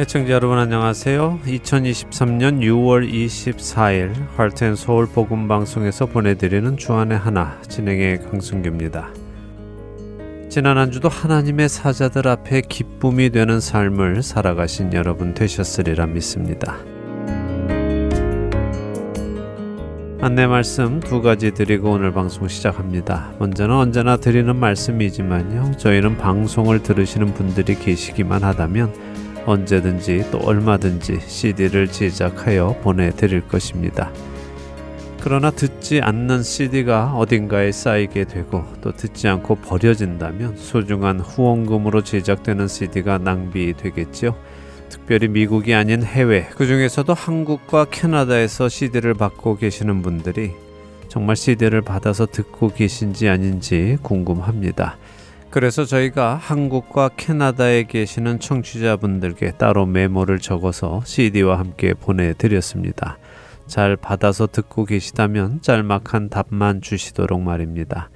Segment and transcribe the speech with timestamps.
[0.00, 1.40] 애청자 여러분 안녕하세요.
[1.44, 9.10] 2023년 6월 24일 할텐 서울 복음 방송에서 보내드리는 주안의 하나 진행의 강승규입니다.
[10.48, 16.76] 지난 한 주도 하나님의 사자들 앞에 기쁨이 되는 삶을 살아가신 여러분 되셨으리라 믿습니다.
[20.20, 23.32] 안내 말씀 두 가지 드리고 오늘 방송 시작합니다.
[23.40, 25.72] 먼저는 언제나 드리는 말씀이지만요.
[25.76, 29.07] 저희는 방송을 들으시는 분들이 계시기만 하다면
[29.46, 34.10] 언제든지 또 얼마든지 CD를 제작하여 보내드릴 것입니다.
[35.20, 43.18] 그러나 듣지 않는 CD가 어딘가에 쌓이게 되고 또 듣지 않고 버려진다면 소중한 후원금으로 제작되는 CD가
[43.18, 44.34] 낭비되겠지요.
[44.88, 50.52] 특별히 미국이 아닌 해외, 그 중에서도 한국과 캐나다에서 CD를 받고 계시는 분들이
[51.08, 54.96] 정말 CD를 받아서 듣고 계신지 아닌지 궁금합니다.
[55.58, 63.18] 그래서 저희가 한국과 캐나다에 계시는 청취자분들께 따로 메모를 적어서 CD와 함께 보내드렸습니다.
[63.66, 68.08] 잘 받아서 듣고 계시다면 짤막한 답만 주시도록 말입니다.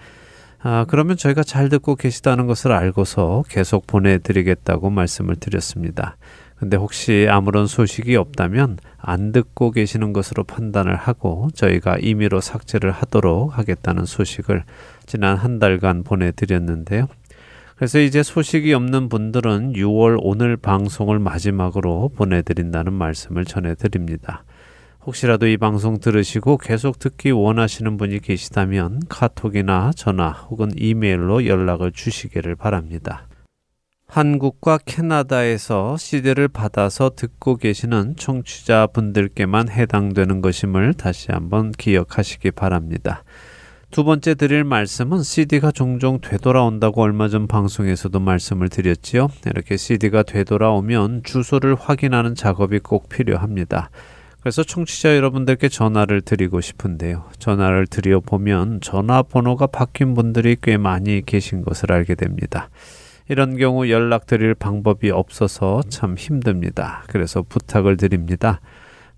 [0.60, 6.16] 아, 그러면 저희가 잘 듣고 계시다는 것을 알고서 계속 보내드리겠다고 말씀을 드렸습니다.
[6.62, 13.58] 근데 혹시 아무런 소식이 없다면 안 듣고 계시는 것으로 판단을 하고 저희가 임의로 삭제를 하도록
[13.58, 14.62] 하겠다는 소식을
[15.04, 17.08] 지난 한 달간 보내드렸는데요.
[17.82, 24.44] 그래서 이제 소식이 없는 분들은 6월 오늘 방송을 마지막으로 보내드린다는 말씀을 전해드립니다.
[25.04, 32.54] 혹시라도 이 방송 들으시고 계속 듣기 원하시는 분이 계시다면 카톡이나 전화 혹은 이메일로 연락을 주시기를
[32.54, 33.26] 바랍니다.
[34.06, 43.24] 한국과 캐나다에서 CD를 받아서 듣고 계시는 청취자분들께만 해당되는 것임을 다시 한번 기억하시기 바랍니다.
[43.92, 49.28] 두 번째 드릴 말씀은 CD가 종종 되돌아온다고 얼마 전 방송에서도 말씀을 드렸지요.
[49.44, 53.90] 이렇게 CD가 되돌아오면 주소를 확인하는 작업이 꼭 필요합니다.
[54.40, 57.24] 그래서 청취자 여러분들께 전화를 드리고 싶은데요.
[57.38, 62.70] 전화를 드려 보면 전화번호가 바뀐 분들이 꽤 많이 계신 것을 알게 됩니다.
[63.28, 67.04] 이런 경우 연락 드릴 방법이 없어서 참 힘듭니다.
[67.08, 68.62] 그래서 부탁을 드립니다.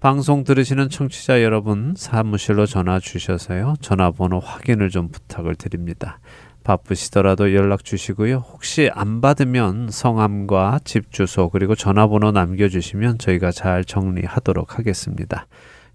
[0.00, 3.76] 방송 들으시는 청취자 여러분 사무실로 전화 주셔서요.
[3.80, 6.18] 전화번호 확인을 좀 부탁을 드립니다.
[6.62, 8.36] 바쁘시더라도 연락 주시고요.
[8.36, 15.46] 혹시 안 받으면 성함과 집 주소 그리고 전화번호 남겨주시면 저희가 잘 정리하도록 하겠습니다.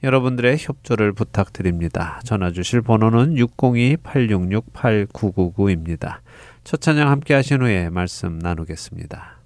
[0.03, 2.21] 여러분들의 협조를 부탁드립니다.
[2.23, 6.19] 전화 주실 번호는 602-866-8999입니다.
[6.63, 9.38] 첫 찬양 함께 하신 후에 말씀 나누겠습니다.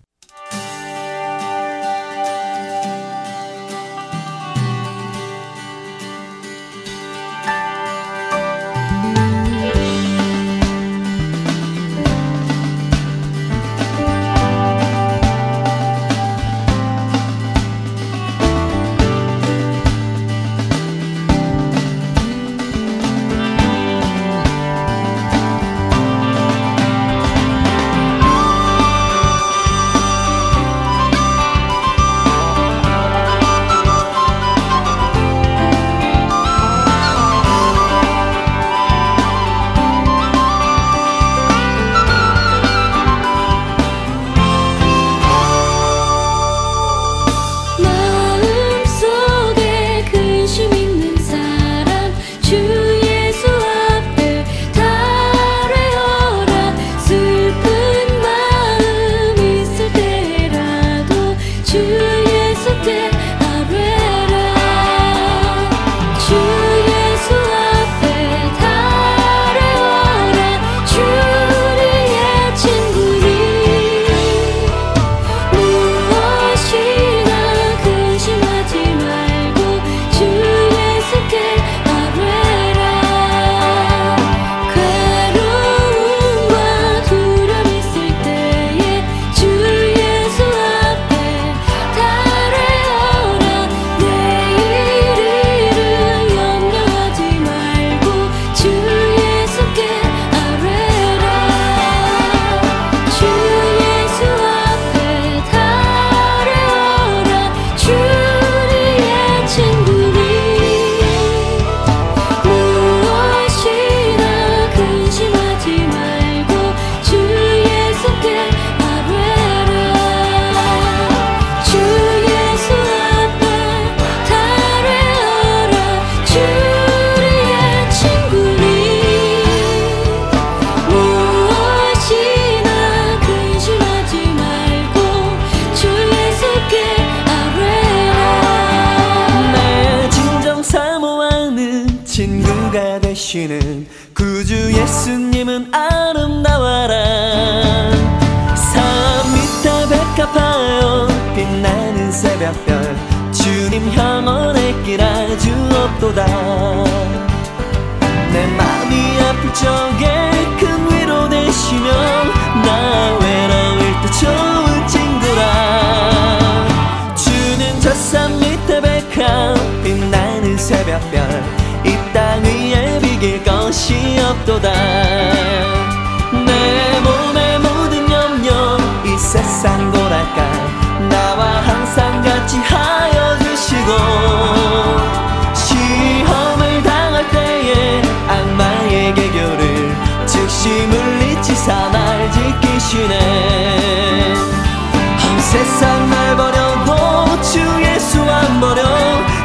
[195.53, 198.81] 세상 날 버려도 주 예수 안 버려.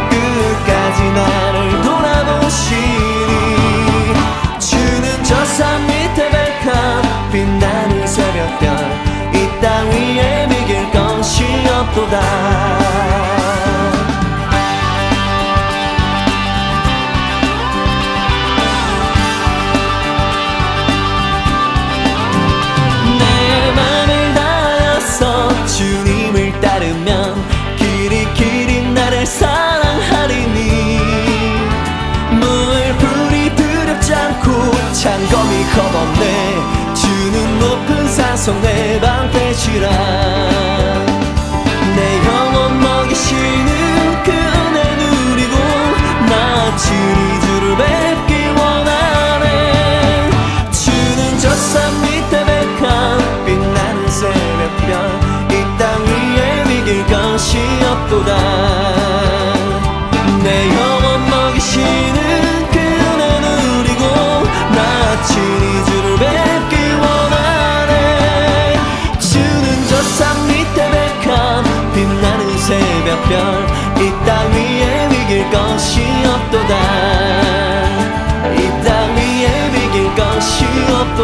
[0.08, 2.74] 끝까지 나를 돌아보시
[38.48, 39.90] 산성 내 방패시라.
[41.94, 45.54] 내 영혼 먹이시는 그 은혜 누리고
[46.30, 50.30] 나 주니 주를 뵙기 원하네.
[50.72, 54.88] 주는 저 산 밑에 백합 빛나는 새벽별
[55.52, 58.87] 이 땅 위에 비길 것이 없도다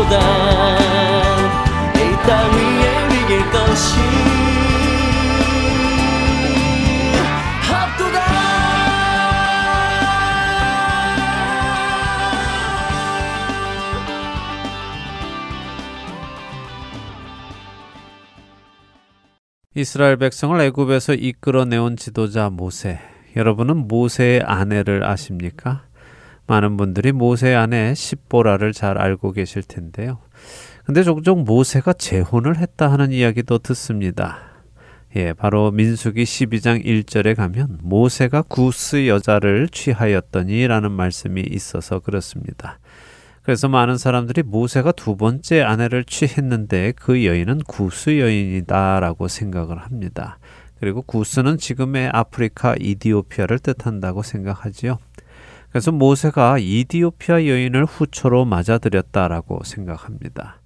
[0.04, 0.18] 없도다
[1.94, 3.94] 이 땅 위에 비길 것이
[19.76, 23.00] 이스라엘 백성을 애굽에서 이끌어내온 지도자 모세.
[23.34, 25.82] 여러분은 모세의 아내를 아십니까?
[26.46, 30.18] 많은 분들이 모세의 아내 십보라를 잘 알고 계실 텐데요.
[30.84, 34.38] 근데 종종 모세가 재혼을 했다 하는 이야기도 듣습니다.
[35.16, 42.80] 예, 바로 민수기 12장 1절에 가면 모세가 구스 여자를 취하였더니라는 말씀이 있어서 그렇습니다.
[43.42, 50.38] 그래서 많은 사람들이 모세가 두 번째 아내를 취했는데 그 여인은 구스 여인이다라고 생각을 합니다.
[50.80, 54.98] 그리고 구스는 지금의 아프리카 이디오피아를 뜻한다고 생각하지요.
[55.74, 60.60] 그래서 모세가 이디오피아 여인을 후초로 맞아들였다라고 생각합니다.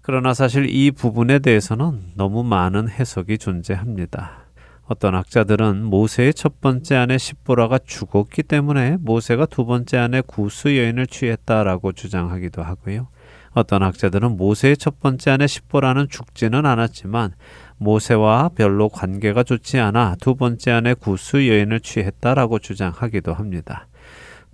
[0.00, 4.46] 그러나 사실 이 부분에 대해서는 너무 많은 해석이 존재합니다.
[4.86, 11.08] 어떤 학자들은 모세의 첫 번째 아내 십보라가 죽었기 때문에 모세가 두 번째 아내 구스 여인을
[11.08, 13.08] 취했다라고 주장하기도 하고요.
[13.50, 17.34] 어떤 학자들은 모세의 첫 번째 아내 십보라는 죽지는 않았지만
[17.76, 23.87] 모세와 별로 관계가 좋지 않아 두 번째 아내 구스 여인을 취했다라고 주장하기도 합니다.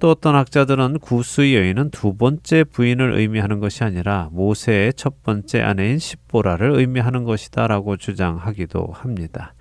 [0.04, 5.99] 또 어떤 학자들은 구스 여인은 두 번째 부인을 의미하는 것이 아니라 모세의 첫 번째 아내인
[5.99, 9.54] 십보라를 의미하는 것이다라고 주장하기도 합니다.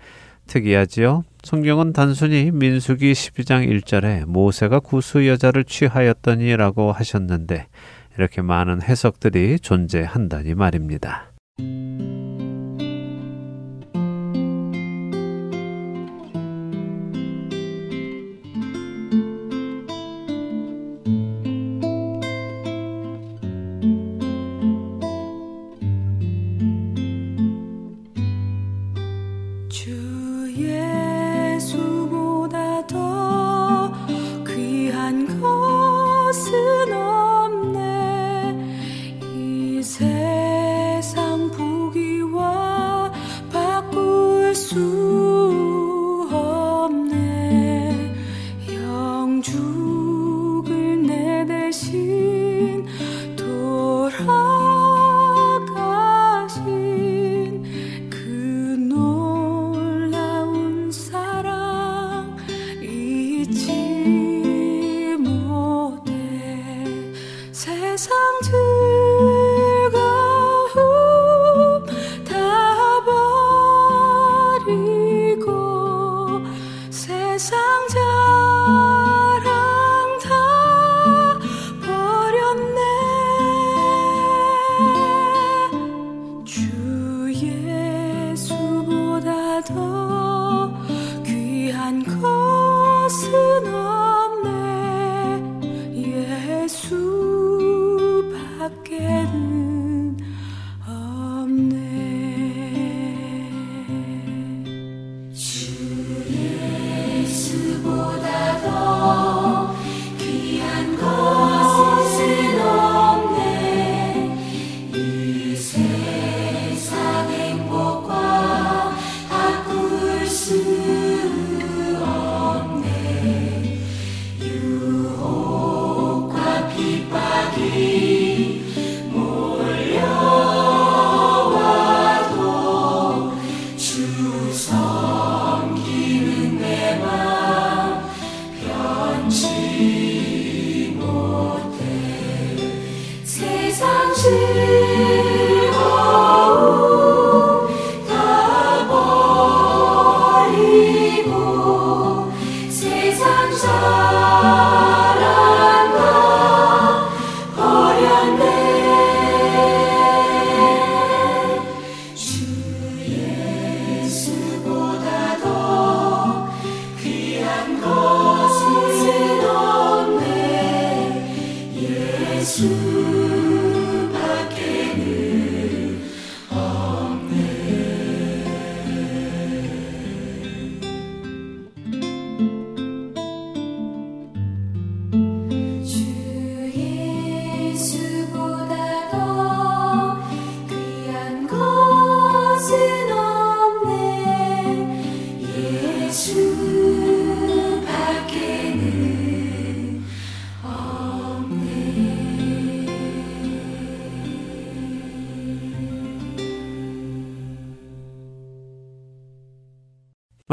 [0.48, 1.24] 특이하지요?
[1.44, 7.68] 성경은 단순히 민수기 12장 1절에 모세가 구스 여자를 취하였더니라고 하셨는데
[8.18, 11.32] 이렇게 많은 해석들이 존재한다니 말입니다.
[44.74, 47.94] 수 없네.
[48.74, 49.54] 영죽을
[51.06, 52.84] 내 대신
[53.36, 54.24] 돌아가신
[58.10, 58.18] 그
[58.90, 62.36] 놀라운 사랑
[62.82, 63.72] 잊지
[65.20, 66.12] 못해.
[67.52, 68.12] 세상
[68.42, 68.83] 주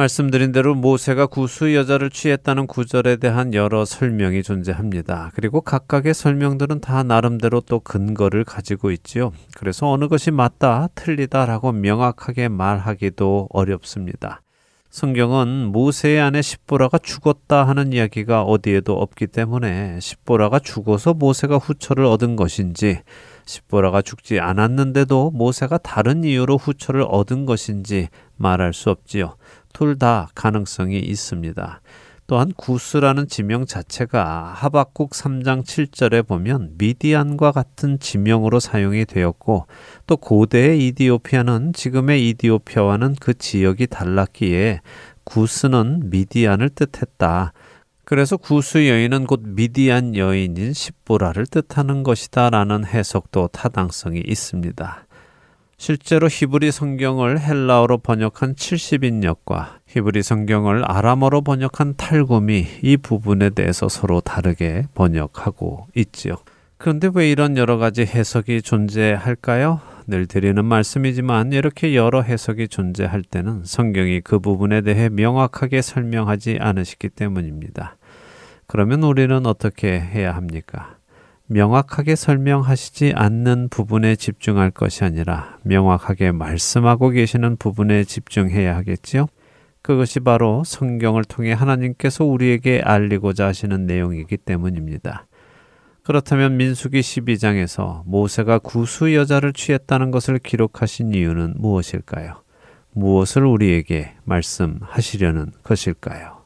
[0.01, 5.31] 말씀드린 대로 모세가 구수 여자를 취했다는 구절에 대한 여러 설명이 존재합니다.
[5.35, 9.33] 그리고 각각의 설명들은 다 나름대로 또 근거를 가지고 있지요.
[9.55, 14.41] 그래서 어느 것이 맞다, 틀리다라고 명확하게 말하기도 어렵습니다.
[14.89, 22.35] 성경은 모세의 아내 십보라가 죽었다 하는 이야기가 어디에도 없기 때문에 십보라가 죽어서 모세가 후처를 얻은
[22.37, 23.03] 것인지
[23.45, 29.37] 십보라가 죽지 않았는데도 모세가 다른 이유로 후처를 얻은 것인지 말할 수 없지요.
[29.73, 31.81] 둘 다 가능성이 있습니다.
[32.31, 39.67] 또한 구스라는 지명 자체가 하박국 3장 7절에 보면 미디안과 같은 지명으로 사용이 되었고
[40.07, 44.81] 또 고대의 이디오피아는 지금의 이디오피아와는 그 지역이 달랐기에
[45.25, 47.53] 구스는 미디안을 뜻했다.
[48.05, 55.07] 그래서 구스 여인은 곧 미디안 여인인 십보라를 뜻하는 것이다 라는 해석도 타당성이 있습니다.
[55.81, 64.21] 실제로 히브리 성경을 헬라어로 번역한 70인역과 히브리 성경을 아람어로 번역한 탈곰이 이 부분에 대해서 서로
[64.21, 66.35] 다르게 번역하고 있지요.
[66.77, 69.81] 그런데 왜 이런 여러 가지 해석이 존재할까요?
[70.07, 77.09] 늘 드리는 말씀이지만 이렇게 여러 해석이 존재할 때는 성경이 그 부분에 대해 명확하게 설명하지 않으시기
[77.09, 77.97] 때문입니다.
[78.67, 81.00] 그러면 우리는 어떻게 해야 합니까?
[81.53, 89.27] 명확하게 설명하시지 않는 부분에 집중할 것이 아니라 명확하게 말씀하고 계시는 부분에 집중해야 하겠지요.
[89.83, 95.27] 그것이 바로 성경을 통해 하나님께서 우리에게 알리고자 하시는 내용이기 때문입니다.
[96.05, 102.45] 그렇다면 민수기 12장에서 모세가 구수 여자를 취했다는 것을 기록하신 이유는 무엇일까요?
[102.93, 106.40] 무엇을 우리에게 말씀하시려는 것일까요?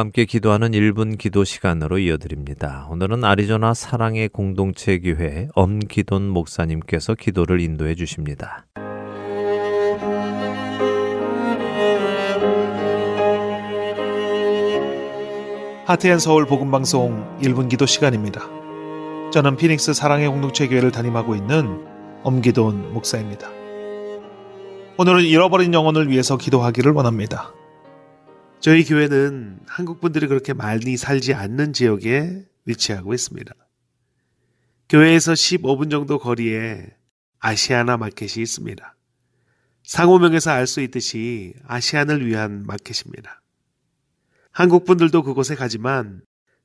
[0.00, 2.86] 함께 기도하는 1분 기도 시간으로 이어드립니다.
[2.90, 8.66] 오늘은 아리조나 사랑의 공동체 교회 엄기돈 목사님께서 기도를 인도해 주십니다.
[15.84, 18.40] 하트앤 서울 복음 방송 1분 기도 시간입니다.
[19.32, 21.84] 저는 피닉스 사랑의 공동체 교회를 담임하고 있는
[22.22, 23.50] 엄기돈 목사입니다.
[24.96, 27.52] 오늘은 잃어버린 영혼을 위해서 기도하기를 원합니다.
[28.60, 33.54] 저희 교회는 한국 분들이 그렇게 많이 살지 않는 지역에 위치하고 있습니다.
[34.90, 36.86] 교회에서 15분 정도 거리에
[37.38, 38.96] 아시아나 마켓이 있습니다.
[39.84, 43.40] 상호명에서 알 수 있듯이 아시안을 위한 마켓입니다.
[44.52, 46.20] 한국 분들도 그곳에 가지만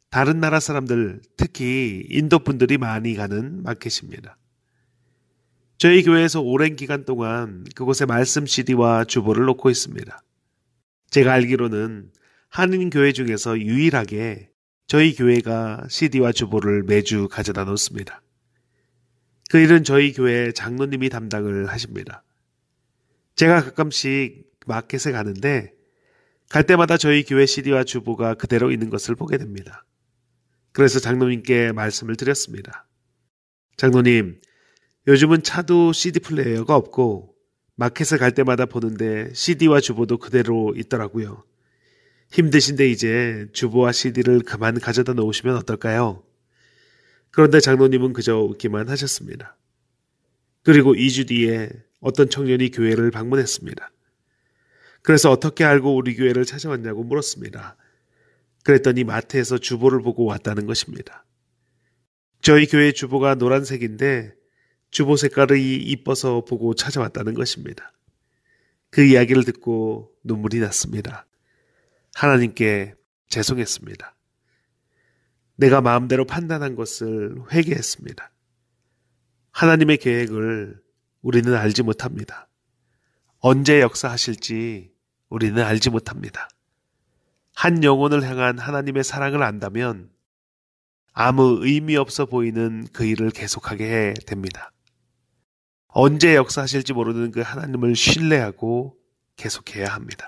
[0.09, 4.37] 다른 나라 사람들, 특히 인도 분들이 많이 가는 마켓입니다.
[5.77, 10.24] 저희 교회에서 오랜 기간 동안 그곳에 말씀 CD와 주보를 놓고 있습니다.
[11.15, 12.11] 제가 알기로는
[12.49, 14.49] 한인 교회 중에서 유일하게
[14.85, 18.21] 저희 교회가 CD와 주보를 매주 가져다 놓습니다.
[19.49, 22.25] 그 일은 저희 교회 장로님이 담당을 하십니다.
[23.37, 25.71] 제가 가끔씩 마켓에 가는데
[26.49, 29.85] 갈 때마다 저희 교회 CD와 주보가 그대로 있는 것을 보게 됩니다.
[30.73, 32.89] 그래서 장로님께 말씀을 드렸습니다.
[33.77, 34.41] 장로님,
[35.07, 37.34] 요즘은 차도 CD 플레이어가 없고
[37.75, 41.43] 마켓에 갈 때마다 보는데 CD와 주보도 그대로 있더라고요.
[42.31, 46.23] 힘드신데 이제 주보와 CD를 그만 가져다 놓으시면 어떨까요?
[47.31, 49.57] 그런데 장로님은 그저 웃기만 하셨습니다.
[50.63, 53.91] 그리고 2주 뒤에 어떤 청년이 교회를 방문했습니다.
[55.01, 57.77] 그래서 어떻게 알고 우리 교회를 찾아왔냐고 물었습니다.
[58.63, 61.25] 그랬더니 마트에서 주보를 보고 왔다는 것입니다.
[62.41, 64.33] 저희 교회 주보가 노란색인데
[64.95, 67.91] 주보 색깔이 이뻐서 보고 찾아왔다는 것입니다.
[68.89, 71.25] 그 이야기를 듣고 눈물이 났습니다.
[72.13, 72.95] 하나님께
[73.27, 74.15] 죄송했습니다.
[75.57, 78.31] 내가 마음대로 판단한 것을 회개했습니다.
[79.51, 80.81] 하나님의 계획을
[81.21, 82.47] 우리는 알지 못합니다.
[83.39, 84.93] 언제 역사하실지
[85.27, 86.47] 우리는 알지 못합니다.
[87.53, 90.09] 한 영혼을 향한 하나님의 사랑을 안다면
[91.11, 94.71] 아무 의미 없어 보이는 그 일을 계속하게 해 됩니다.
[95.97, 98.97] 언제 역사하실지 모르는 그 하나님을 신뢰하고
[99.37, 100.27] 계속해야 합니다.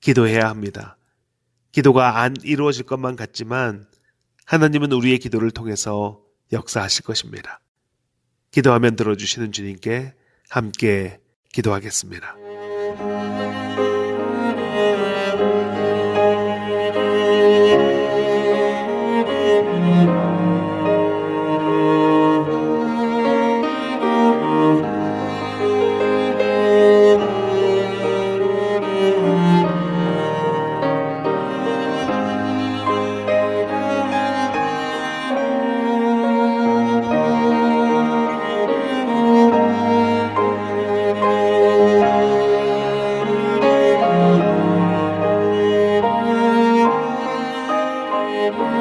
[0.00, 0.96] 기도해야 합니다.
[1.72, 3.88] 기도가 안 이루어질 것만 같지만
[4.44, 7.60] 하나님은 우리의 기도를 통해서 역사하실 것입니다.
[8.52, 10.14] 기도하면 들어주시는 주님께
[10.48, 11.18] 함께
[11.52, 12.49] 기도하겠습니다.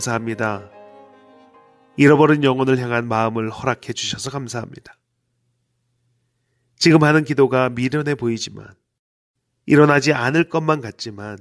[0.00, 0.70] 감사합니다.
[1.96, 4.96] 잃어버린 영혼을 향한 마음을 허락해 주셔서 감사합니다.
[6.76, 8.66] 지금 하는 기도가 미련해 보이지만
[9.66, 11.38] 일어나지 않을 것만 같지만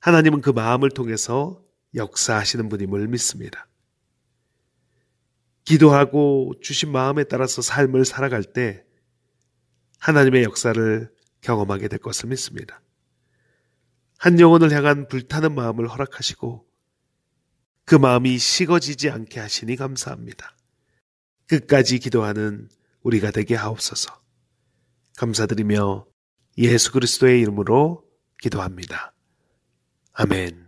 [0.00, 1.62] 하나님은 그 마음을 통해서
[1.94, 3.68] 역사하시는 분임을 믿습니다.
[5.64, 8.84] 기도하고 주신 마음에 따라서 삶을 살아갈 때
[10.00, 12.80] 하나님의 역사를 경험하게 될 것을 믿습니다.
[14.18, 16.65] 한 영혼을 향한 불타는 마음을 허락하시고
[17.86, 20.56] 그 마음이 식어지지 않게 하시니 감사합니다.
[21.46, 22.68] 끝까지 기도하는
[23.02, 24.20] 우리가 되게 하옵소서.
[25.16, 26.04] 감사드리며
[26.58, 28.04] 예수 그리스도의 이름으로
[28.40, 29.14] 기도합니다.
[30.12, 30.65] 아멘.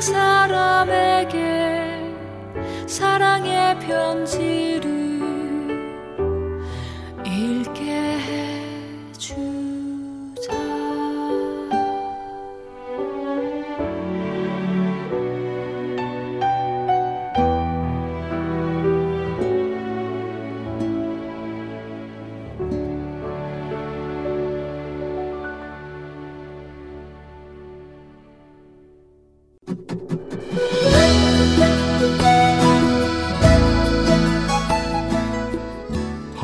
[0.00, 1.36] 사람에게
[2.86, 4.99] 사랑의 편지를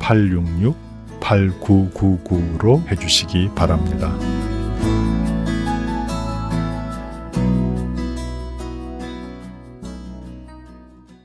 [0.00, 4.12] 602-866-8999로 해주시기 바랍니다.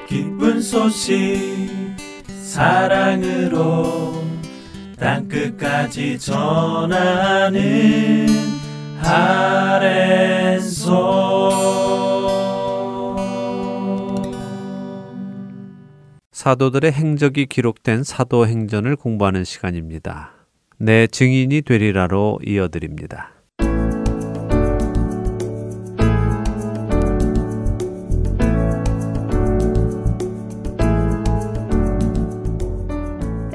[0.08, 1.70] 기쁜 소식
[2.28, 4.14] 사랑으로
[5.00, 8.28] 땅끝까지 전하는
[16.44, 20.34] 사도들의 행적이 기록된 사도행전을 공부하는 시간입니다.
[20.78, 23.32] 내 증인이 되리라로 이어드립니다.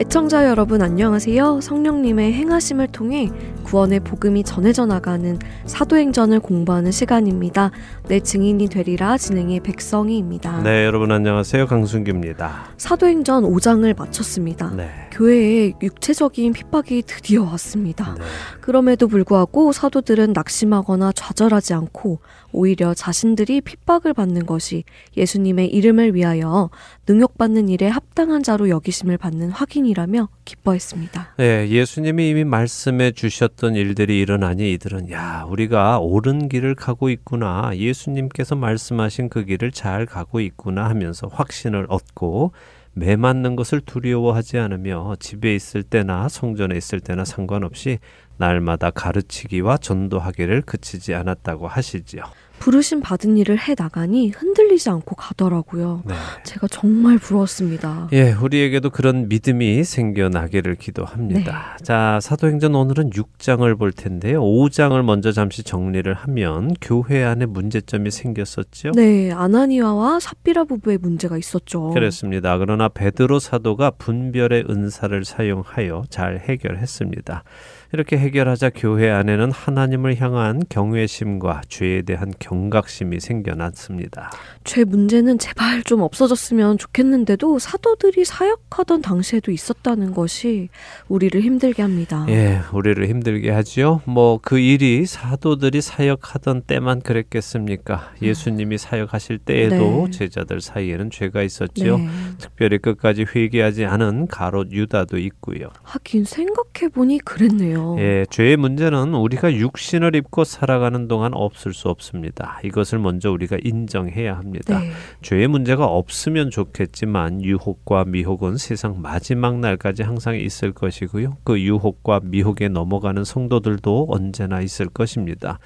[0.00, 1.60] 애청자 여러분 안녕하세요.
[1.60, 3.28] 성령님의 행하심을 통해
[3.68, 7.70] 구원의 복음이 전해져 나가는 사도행전을 공부하는 시간입니다.
[8.08, 10.62] 내 증인이 되리라 진행의 백성희입니다.
[10.62, 11.66] 네, 여러분 안녕하세요.
[11.66, 12.70] 강순기입니다.
[12.78, 14.70] 사도행전 5장을 마쳤습니다.
[14.74, 14.88] 네.
[15.10, 18.14] 교회에 육체적인 핍박이 드디어 왔습니다.
[18.14, 18.24] 네.
[18.62, 22.20] 그럼에도 불구하고 사도들은 낙심하거나 좌절하지 않고
[22.52, 24.84] 오히려 자신들이 핍박을 받는 것이
[25.16, 26.70] 예수님의 이름을 위하여
[27.06, 31.34] 능욕받는 일에 합당한 자로 여기심을 받는 확인이라며 기뻐했습니다.
[31.36, 37.72] 네, 예수님이 이미 말씀해 주셨 던 일들이 일어나니 이들은 야, 우리가 옳은 길을 가고 있구나.
[37.74, 42.52] 예수님께서 말씀하신 그 길을 잘 가고 있구나 하면서 확신을 얻고
[42.92, 47.98] 매 맞는 것을 두려워하지 않으며 집에 있을 때나 성전에 있을 때나 상관없이
[48.36, 52.22] 날마다 가르치기와 전도하기를 그치지 않았다고 하시지요.
[52.58, 56.02] 부르심 받은 일을 해 나가니 흔들리지 않고 가더라고요.
[56.06, 56.14] 네.
[56.44, 58.08] 제가 정말 부러웠습니다.
[58.12, 61.76] 예, 우리에게도 그런 믿음이 생겨나기를 기도합니다.
[61.82, 64.42] 자, 사도행전 오늘은 6장을 볼 텐데요.
[64.42, 68.92] 5장을 먼저 잠시 정리를 하면 교회 안에 문제점이 생겼었죠.
[68.92, 71.90] 네, 아나니아와 삽비라 부부의 문제가 있었죠.
[71.90, 72.58] 그렇습니다.
[72.58, 77.44] 그러나 베드로 사도가 분별의 은사를 사용하여 잘 해결했습니다.
[77.92, 84.30] 이렇게 해결하자 교회 안에는 하나님을 향한 경외심과 죄에 대한 경각심이 생겨났습니다.
[84.64, 90.68] 죄 문제는 제발 좀 없어졌으면 좋겠는데도 사도들이 사역하던 당시에도 있었다는 것이
[91.08, 92.26] 우리를 힘들게 합니다.
[92.28, 94.02] 예, 우리를 힘들게 하지요.
[94.04, 98.12] 뭐 그 일이 사도들이 사역하던 때만 그랬겠습니까?
[98.22, 100.10] 예수님이 사역하실 때에도 네.
[100.10, 101.98] 제자들 사이에는 죄가 있었죠.
[101.98, 102.08] 네.
[102.38, 105.68] 특별히 끝까지 회개하지 않은 가롯 유다도 있고요.
[105.82, 107.77] 하긴 생각해 보니 그랬네요.
[107.98, 112.60] 예, 죄의 문제는 우리가 육신을 입고 살아가는 동안 없을 수 없습니다.
[112.64, 114.80] 이것을 먼저 우리가 인정해야 합니다.
[114.80, 114.90] 네.
[115.22, 121.38] 죄의 문제가 없으면 좋겠지만 유혹과 미혹은 세상 마지막 날까지 항상 있을 것이고요.
[121.44, 125.58] 그 유혹과 미혹에 넘어가는 성도들도 언제나 있을 것입니다.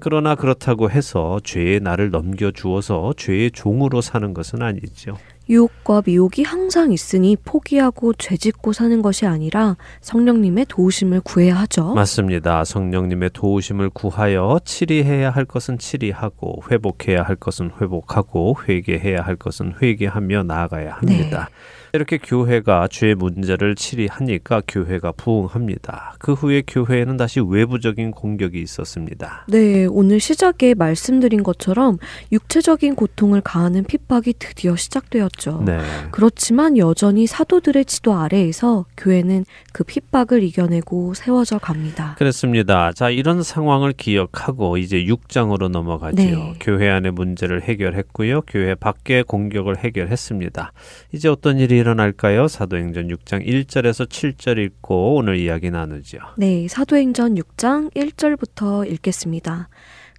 [0.00, 5.16] 그러나 그렇다고 해서 죄의 날을 넘겨주어서 죄의 종으로 사는 것은 아니죠.
[5.50, 11.92] 유혹과 미혹이 항상 있으니 포기하고 죄짓고 사는 것이 아니라 성령님의 도우심을 구해야 하죠.
[11.94, 12.64] 맞습니다.
[12.64, 20.44] 성령님의 도우심을 구하여 치리해야 할 것은 치리하고 회복해야 할 것은 회복하고 회개해야 할 것은 회개하며
[20.44, 21.50] 나아가야 합니다.
[21.92, 26.14] 이렇게 교회가 죄의 문제를 치리하니까 교회가 부흥합니다.
[26.18, 29.44] 그 후에 교회에는 다시 외부적인 공격이 있었습니다.
[29.48, 31.98] 네, 오늘 시작에 말씀드린 것처럼
[32.30, 35.64] 육체적인 고통을 가하는 핍박이 드디어 시작되었죠.
[35.66, 35.78] 네.
[36.12, 42.14] 그렇지만 여전히 사도들의 지도 아래에서 교회는 그 핍박을 이겨내고 세워져 갑니다.
[42.18, 42.92] 그렇습니다.
[42.92, 46.36] 자, 이런 상황을 기억하고 이제 6장으로 넘어가지요.
[46.36, 46.54] 네.
[46.60, 48.42] 교회 안의 문제를 해결했고요.
[48.42, 50.72] 교회 밖의 공격을 해결했습니다.
[51.12, 52.46] 이제 어떤 일이 일어날까요?
[52.46, 56.18] 사도행전 6장 1절에서 7절 읽고 오늘 이야기 나누죠.
[56.36, 59.68] 네, 사도행전 6장 1절부터 읽겠습니다.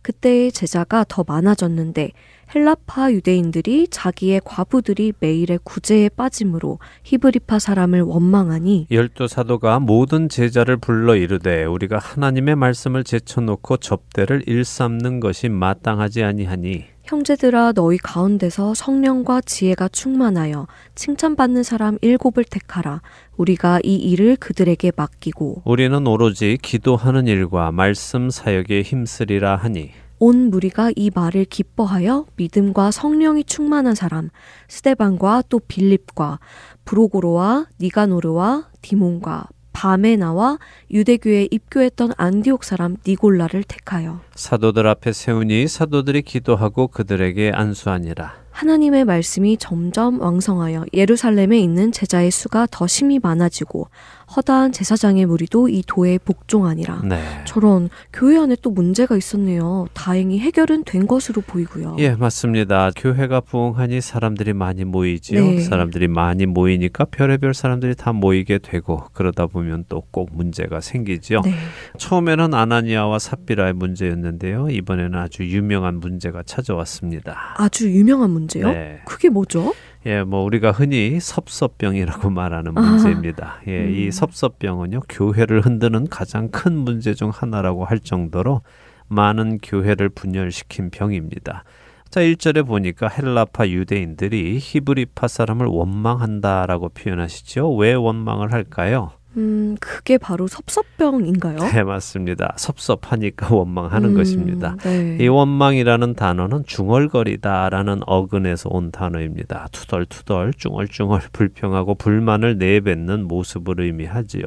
[0.01, 2.11] 그때 제자가 더 많아졌는데
[2.53, 11.15] 헬라파 유대인들이 자기의 과부들이 매일의 구제에 빠짐으로 히브리파 사람을 원망하니 열두 사도가 모든 제자를 불러
[11.15, 19.89] 이르되 우리가 하나님의 말씀을 제쳐놓고 접대를 일삼는 것이 마땅하지 아니하니 형제들아 너희 가운데서 성령과 지혜가
[19.89, 23.01] 충만하여 칭찬받는 사람 일곱을 택하라.
[23.35, 30.93] 우리가 이 일을 그들에게 맡기고 우리는 오로지 기도하는 일과 말씀 사역에 힘쓰리라 하니 온 무리가
[30.95, 34.29] 이 말을 기뻐하여 믿음과 성령이 충만한 사람
[34.69, 36.39] 스데반과 또 빌립과
[36.85, 39.49] 브로고로와 니가노르와 디몬과
[39.81, 40.59] 바메나와
[40.91, 48.40] 유대교에 입교했던 안디옥 사람 니골라를 택하여 사도들 앞에 세우니 사도들이 기도하고 그들에게 안수하니라.
[48.65, 53.87] 하나님의 말씀이 점점 왕성하여 예루살렘에 있는 제자의 수가 더 심히 많아지고
[54.35, 57.01] 허다한 제사장의 무리도 이 도에 복종하니라.
[57.03, 57.21] 네.
[57.45, 59.87] 저런 교회 안에 또 문제가 있었네요.
[59.93, 61.97] 다행히 해결은 된 것으로 보이고요.
[61.99, 62.91] 예, 맞습니다.
[62.95, 65.41] 교회가 부흥하니 사람들이 많이 모이지요.
[65.43, 65.59] 네.
[65.59, 71.41] 사람들이 많이 모이니까 별의별 사람들이 다 모이게 되고 그러다 보면 또 꼭 문제가 생기지요.
[71.41, 71.53] 네.
[71.97, 74.69] 처음에는 아나니아와 삽비라의 문제였는데요.
[74.69, 77.55] 이번에는 아주 유명한 문제가 찾아왔습니다.
[77.57, 78.71] 아주 유명한 문제 요?
[78.71, 79.01] 네.
[79.05, 79.73] 그게 뭐죠?
[80.05, 82.81] 예, 뭐 우리가 흔히 섭섭병이라고 말하는 아.
[82.81, 83.61] 문제입니다.
[83.67, 83.95] 예, 음.
[83.95, 88.61] 이 섭섭병은요 교회를 흔드는 가장 큰 문제 중 하나라고 할 정도로
[89.07, 91.63] 많은 교회를 분열시킨 병입니다.
[92.09, 97.73] 자, 1절에 보니까 헬라파 유대인들이 히브리파 사람을 원망한다라고 표현하시죠.
[97.75, 99.11] 왜 원망을 할까요?
[99.37, 101.57] 음, 그게 바로 섭섭병인가요?
[101.57, 102.53] 네, 맞습니다.
[102.57, 104.75] 섭섭하니까 원망하는 음, 것입니다.
[104.83, 105.17] 네.
[105.21, 109.69] 이 원망이라는 단어는 중얼거리다라는 어근에서 온 단어입니다.
[109.71, 114.43] 투덜투덜 쭝얼쭝얼 불평하고 불만을 내뱉는 모습을 의미하지요.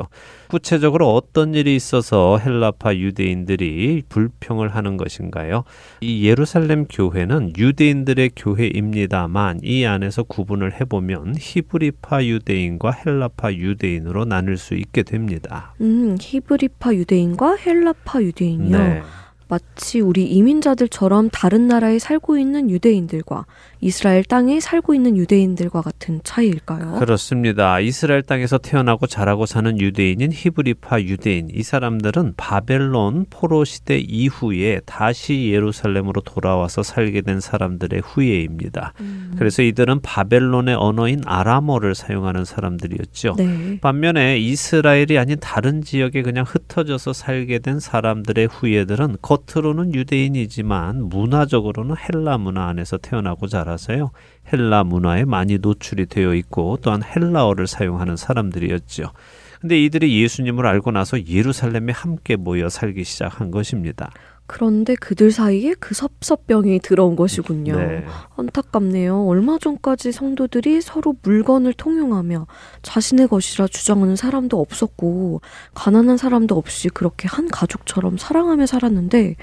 [0.54, 5.64] 구체적으로 어떤 일이 있어서 헬라파 유대인들이 불평을 하는 것인가요?
[6.00, 14.74] 이 예루살렘 교회는 유대인들의 교회입니다만 이 안에서 구분을 해보면 히브리파 유대인과 헬라파 유대인으로 나눌 수
[14.74, 15.74] 있게 됩니다.
[15.80, 18.78] 음, 히브리파 유대인과 헬라파 유대인이요.
[18.78, 19.02] 네.
[19.48, 23.44] 마치 우리 이민자들처럼 다른 나라에 살고 있는 유대인들과
[23.84, 26.98] 이스라엘 땅에 살고 있는 유대인들과 같은 차이일까요?
[27.00, 27.80] 그렇습니다.
[27.80, 31.50] 이스라엘 땅에서 태어나고 자라고 사는 유대인인 히브리파 유대인.
[31.52, 38.94] 이 사람들은 바벨론 포로 시대 이후에 다시 예루살렘으로 돌아와서 살게 된 사람들의 후예입니다.
[39.00, 43.34] 음, 그래서 이들은 바벨론의 언어인 아람어를 사용하는 사람들이었죠.
[43.36, 43.78] 네.
[43.82, 52.38] 반면에 이스라엘이 아닌 다른 지역에 그냥 흩어져서 살게 된 사람들의 후예들은 겉으로는 유대인이지만 문화적으로는 헬라
[52.38, 54.10] 문화 안에서 태어나고 자라 서요.
[54.52, 59.12] 헬라 문화에 많이 노출이 되어 있고 또한 헬라어를 사용하는 사람들이었죠.
[59.60, 64.10] 근데 이들이 예수님을 알고 나서 예루살렘에 함께 모여 살기 시작한 것입니다.
[64.46, 67.76] 그런데 그들 사이에 그 섭섭병이 들어온 것이군요.
[67.76, 68.04] 네.
[68.36, 69.26] 안타깝네요.
[69.26, 72.46] 얼마 전까지 성도들이 서로 물건을 통용하며
[72.82, 75.40] 자신의 것이라 주장하는 사람도 없었고
[75.72, 79.36] 가난한 사람도 없이 그렇게 한 가족처럼 사랑하며 살았는데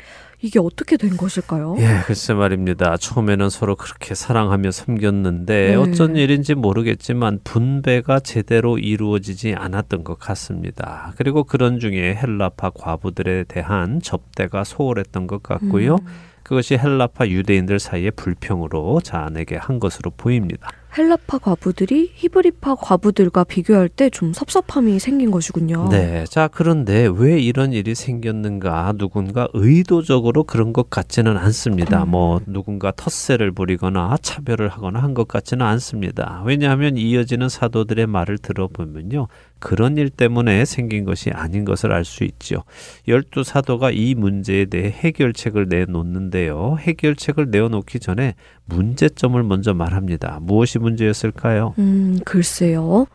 [0.44, 1.76] 이게 어떻게 된 것일까요?
[1.80, 2.98] 예, 글쎄 말입니다.
[2.98, 5.76] 처음에는 서로 그렇게 사랑하며 섬겼는데 네.
[5.76, 11.14] 어쩐 일인지 모르겠지만 분배가 제대로 이루어지지 않았던 것 같습니다.
[11.18, 15.96] 그리고 그런 중에 헬라파 과부들에 대한 접대가 소홀했던 것 같고요.
[15.96, 16.08] 음.
[16.42, 20.70] 그것이 헬라파 유대인들 사이의 불평으로 자아내게 한 것으로 보입니다.
[20.98, 25.88] 헬라파 과부들이 히브리파 과부들과 비교할 때 좀 섭섭함이 생긴 것이군요.
[25.90, 26.26] 네.
[26.30, 28.94] 자, 그런데 왜 이런 일이 생겼는가?
[28.98, 32.04] 누군가 의도적으로 그런 것 같지는 않습니다.
[32.04, 32.10] 음.
[32.12, 36.42] 뭐, 누군가 텃세를 부리거나 차별을 하거나 한 것 같지는 않습니다.
[36.46, 39.28] 왜냐하면 이어지는 사도들의 말을 들어보면요.
[39.60, 42.64] 그런 일 때문에 생긴 것이 아닌 것을 알 수 있죠.
[43.08, 46.78] 열두 사도가 이 문제에 대해 해결책을 내놓는데요.
[46.80, 48.34] 해결책을 내어놓기 전에
[48.66, 50.40] 문제점을 먼저 말합니다.
[50.42, 51.76] 무엇이 문제였을까요?
[51.80, 53.08] 음, 글쎄요.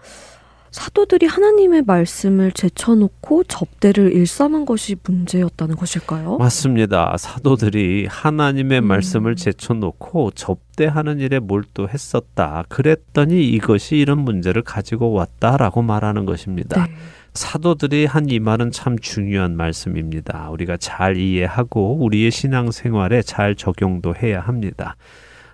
[0.72, 6.36] 사도들이 하나님의 말씀을 제쳐놓고 접대를 일삼은 것이 문제였다는 것일까요?
[6.36, 7.16] 맞습니다.
[7.18, 8.86] 사도들이 하나님의 음.
[8.86, 12.64] 말씀을 제쳐놓고 접대하는 일에 몰두했었다.
[12.68, 16.84] 그랬더니 이것이 이런 문제를 가지고 왔다라고 말하는 것입니다.
[16.86, 16.92] 네.
[17.32, 20.50] 사도들이 한 이 말은 참 중요한 말씀입니다.
[20.50, 24.96] 우리가 잘 이해하고 우리의 신앙생활에 잘 적용도 해야 합니다.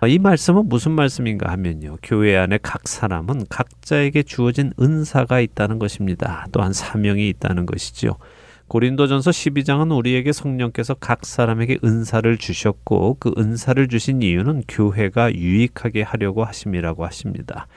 [0.07, 1.97] 이 말씀은 무슨 말씀인가 하면요.
[2.01, 6.47] 교회 안에 각 사람은 각자에게 주어진 은사가 있다는 것입니다.
[6.51, 8.17] 또한 사명이 있다는 것이지요.
[8.67, 16.43] 고린도전서 12장은 우리에게 성령께서 각 사람에게 은사를 주셨고 그 은사를 주신 이유는 교회가 유익하게 하려고
[16.43, 17.67] 하심이라고 하십니다.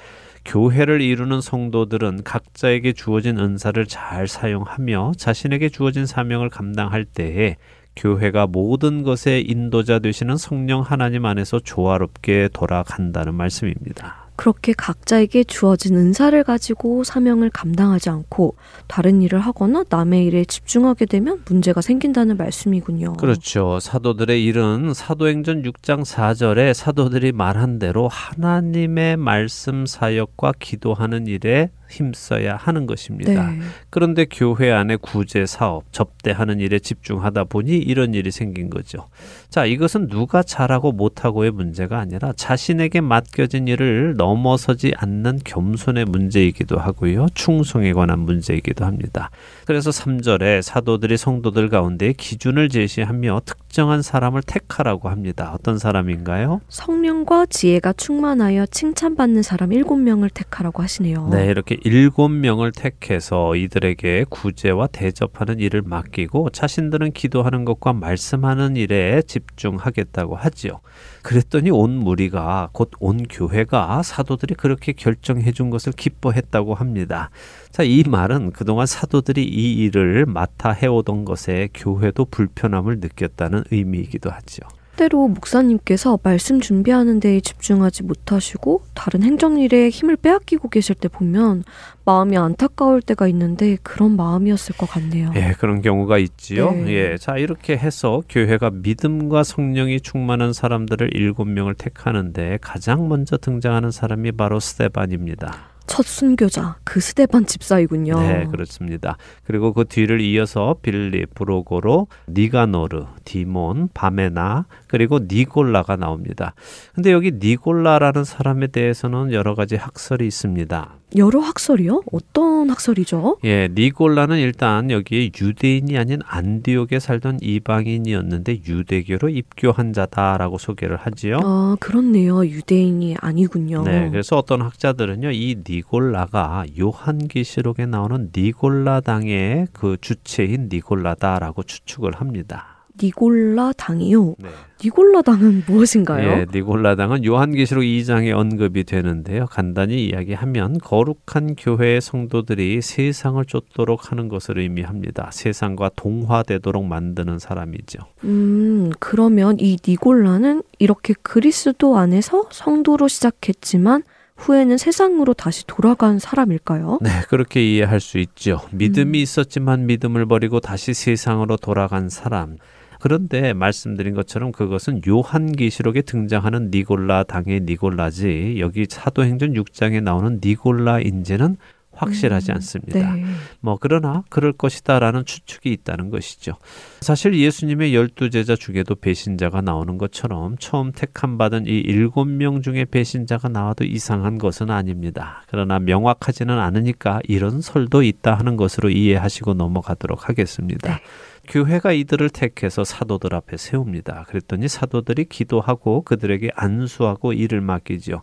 [0.47, 7.57] 교회를 이루는 성도들은 각자에게 주어진 은사를 잘 사용하며 자신에게 주어진 사명을 감당할 때에
[7.97, 14.27] 교회가 모든 것의 인도자 되시는 성령 하나님 안에서 조화롭게 돌아간다는 말씀입니다.
[14.37, 21.43] 그렇게 각자에게 주어진 은사를 가지고 사명을 감당하지 않고 다른 일을 하거나 남의 일에 집중하게 되면
[21.49, 23.15] 문제가 생긴다는 말씀이군요.
[23.15, 23.81] 그렇죠.
[23.81, 32.87] 사도들의 일은 사도행전 6장 4절에 사도들이 말한 대로 하나님의 말씀 사역과 기도하는 일에 힘써야 하는
[32.87, 33.51] 것입니다.
[33.51, 33.59] 네.
[33.91, 39.09] 그런데 교회 안에 구제 사업, 접대하는 일에 집중하다 보니 이런 일이 생긴 거죠.
[39.49, 47.27] 자, 이것은 누가 잘하고 못하고의 문제가 아니라 자신에게 맡겨진 일을 넘어서지 않는 겸손의 문제이기도 하고요.
[47.35, 49.31] 충성에 관한 문제이기도 합니다.
[49.65, 55.53] 그래서 3절에 사도들이 성도들 가운데 기준을 제시하며 특정한 사람을 택하라고 합니다.
[55.55, 56.61] 어떤 사람인가요?
[56.69, 61.29] 성령과 지혜가 충만하여 칭찬받는 사람 일곱 명을 택하라고 하시네요.
[61.31, 69.23] 네, 이렇게 일곱 명을 택해서 이들에게 구제와 대접하는 일을 맡기고 자신들은 기도하는 것과 말씀하는 일에
[69.23, 70.81] 집중하겠다고 하지요.
[71.23, 77.31] 그랬더니 온 무리가 곧 온 교회가 사도들이 그렇게 결정해 준 것을 기뻐했다고 합니다.
[77.71, 84.67] 자, 이 말은 그동안 사도들이 이 일을 맡아 해오던 것에 교회도 불편함을 느꼈다는 의미이기도 하죠.
[84.97, 91.65] 때로 목사님께서 말씀 준비하는 데에 집중하지 못하시고 다른 행정일에 힘을 빼앗기고 계실 때 보면
[92.05, 95.33] 마음이 안타까울 때가 있는데 그런 마음이었을 것 같네요.
[95.37, 96.73] 예, 그런 경우가 있지요.
[96.73, 96.89] 네.
[96.89, 103.91] 예, 자 이렇게 해서 교회가 믿음과 성령이 충만한 사람들을 일곱 명을 택하는데 가장 먼저 등장하는
[103.91, 105.76] 사람이 바로 스테반입니다.
[105.87, 108.21] 첫 순교자 그 스데반 집사이군요.
[108.21, 109.17] 네, 그렇습니다.
[109.45, 116.55] 그리고 그 뒤를 이어서 빌립, 브로고로, 니가노르, 디몬, 바메나, 그리고 니골라가 나옵니다.
[116.95, 120.97] 근데 여기 니골라라는 사람에 대해서는 여러 가지 학설이 있습니다.
[121.15, 122.03] 여러 학설이요?
[122.13, 123.39] 어떤 학설이죠?
[123.45, 131.39] 예, 니골라는 일단 여기에 유대인이 아닌 안디옥에 살던 이방인이었는데 유대교로 입교한 자다라고 소개를 하지요.
[131.43, 132.45] 아 그렇네요.
[132.45, 133.85] 유대인이 아니군요.
[133.85, 142.76] 네, 그래서 어떤 학자들은요, 이 니골라가 요한계시록에 나오는 니골라당의 그 주체인 니골라다라고 추측을 합니다.
[143.03, 144.37] 니골라 당이요.
[144.39, 144.49] 네.
[144.85, 146.29] 니골라 당은 무엇인가요?
[146.29, 149.47] 예, 니골라당은 요한계시록 2장에 언급이 되는데요.
[149.47, 155.31] 간단히 이야기하면 거룩한 교회의 성도들이 세상을 쫓도록 하는 것을 의미합니다.
[155.33, 158.01] 세상과 동화되도록 만드는 사람이죠.
[158.25, 164.03] 음, 그러면 이 니골라는 이렇게 그리스도 안에서 성도로 시작했지만
[164.37, 166.99] 후에는 세상으로 다시 돌아간 사람일까요?
[167.01, 168.61] 네, 그렇게 이해할 수 있죠.
[168.71, 169.23] 믿음이 음.
[169.23, 172.59] 있었지만 믿음을 버리고 다시 세상으로 돌아간 사람.
[173.01, 181.57] 그런데 말씀드린 것처럼 그것은 요한계시록에 등장하는 니골라 당의 니골라지 여기 사도행전 6장에 나오는 니골라인지는
[181.97, 183.15] 확실하지 음, 않습니다.
[183.15, 183.25] 네.
[183.61, 186.57] 뭐 그러나 그럴 것이다라는 추측이 있다는 것이죠.
[187.01, 192.85] 사실 예수님의 열두 제자 중에도 배신자가 나오는 것처럼 처음 택함 받은 이 일곱 명 중에
[192.85, 195.43] 배신자가 나와도 이상한 것은 아닙니다.
[195.49, 200.97] 그러나 명확하지는 않으니까 이런 설도 있다 하는 것으로 이해하시고 넘어가도록 하겠습니다.
[200.97, 201.01] 네.
[201.49, 204.25] 교회가 이들을 택해서 사도들 앞에 세웁니다.
[204.29, 208.21] 그랬더니 사도들이 기도하고 그들에게 안수하고 일을 맡기지요.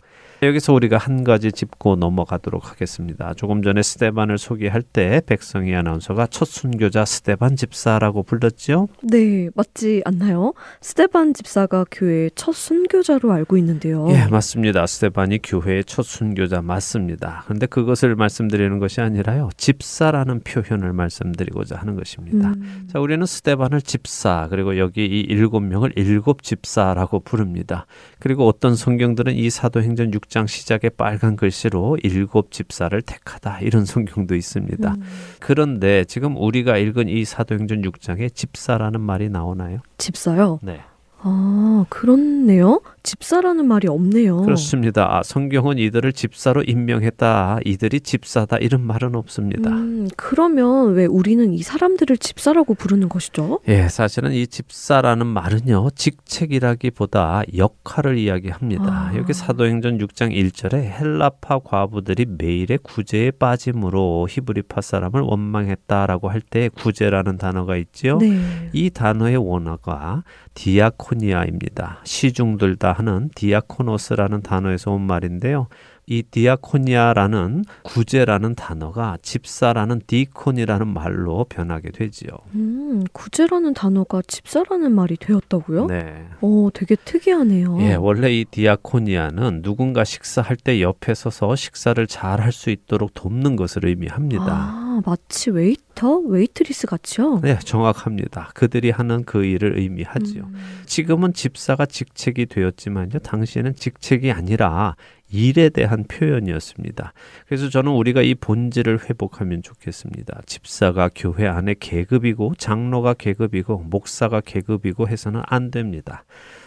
[0.47, 3.33] 여기서 우리가 한 가지 짚고 넘어가도록 하겠습니다.
[3.35, 8.87] 조금 전에 스테반을 소개할 때 백성희 아나운서가 첫 순교자 스테반 집사라고 불렀지요.
[9.03, 10.53] 네, 맞지 않나요?
[10.81, 14.07] 스테반 집사가 교회의 첫 순교자로 알고 있는데요.
[14.09, 14.85] 예, 맞습니다.
[14.85, 17.43] 스테반이 교회의 첫 순교자 맞습니다.
[17.45, 19.49] 그런데 그것을 말씀드리는 것이 아니라요.
[19.57, 22.49] 집사라는 표현을 말씀드리고자 하는 것입니다.
[22.49, 27.85] 음, 자, 우리는 스테반을 집사, 그리고 여기 이 일곱 명을 일곱 집사라고 부릅니다.
[28.19, 34.91] 그리고 어떤 성경들은 이 사도행전 6장 시작에 빨간 글씨로 일곱 집사를 택하다 이런 성경도 있습니다.
[34.91, 35.03] 음,
[35.39, 39.81] 그런데 지금 우리가 읽은 이 사도행전 6장에 집사라는 말이 나오나요?
[39.99, 40.57] 집사요?
[40.63, 40.81] 네.
[41.19, 42.81] 아, 그렇네요.
[43.03, 44.37] 집사라는 말이 없네요.
[44.43, 45.17] 그렇습니다.
[45.17, 47.59] 아, 성경은 이들을 집사로 임명했다.
[47.65, 48.57] 이들이 집사다.
[48.57, 49.69] 이런 말은 없습니다.
[49.71, 53.59] 음, 그러면 왜 우리는 이 사람들을 집사라고 부르는 것이죠?
[53.67, 58.85] 예, 사실은 이 집사라는 말은요, 직책이라기보다 역할을 이야기합니다.
[58.85, 59.11] 아.
[59.17, 67.37] 여기 사도행전 6장 1절에 헬라파 과부들이 매일의 구제에 빠짐으로 히브리파 사람을 원망했다라고 할 때 구제라는
[67.37, 68.17] 단어가 있지요.
[68.17, 68.69] 네.
[68.73, 70.23] 이 단어의 원어가
[70.53, 71.99] 디아코니아입니다.
[72.03, 75.67] 시중들다 하는 디아코노스라는 단어에서 온 말인데요.
[76.05, 82.29] 이 디아코니아라는 구제라는 단어가 집사라는 deacon이라는 말로 변하게 되지요.
[82.55, 85.85] 음, 구제라는 단어가 집사라는 말이 되었다고요?
[85.87, 86.25] 네.
[86.41, 87.77] 어, 되게 특이하네요.
[87.81, 93.55] 예, 원래 이 디아코니아는 누군가 식사할 때 옆에 서서 식사를 잘 할 수 있도록 돕는
[93.55, 94.43] 것을 의미합니다.
[94.45, 97.39] 아, 마치 웨이터, 웨이트리스 같이요?
[97.41, 98.51] 네, 정확합니다.
[98.53, 100.43] 그들이 하는 그 일을 의미하지요.
[100.43, 100.81] 음.
[100.85, 103.19] 지금은 집사가 직책이 되었지만요.
[103.19, 104.95] 당시에는 직책이 아니라
[105.31, 107.13] 일에 대한 표현이었습니다.
[107.47, 110.41] 그래서 저는 우리가 이 본질을 회복하면 좋겠습니다.
[110.45, 116.23] 집사가 교회 안에 계급이고 장로가 계급이고 목사가 계급이고 해서는 안 됩니다.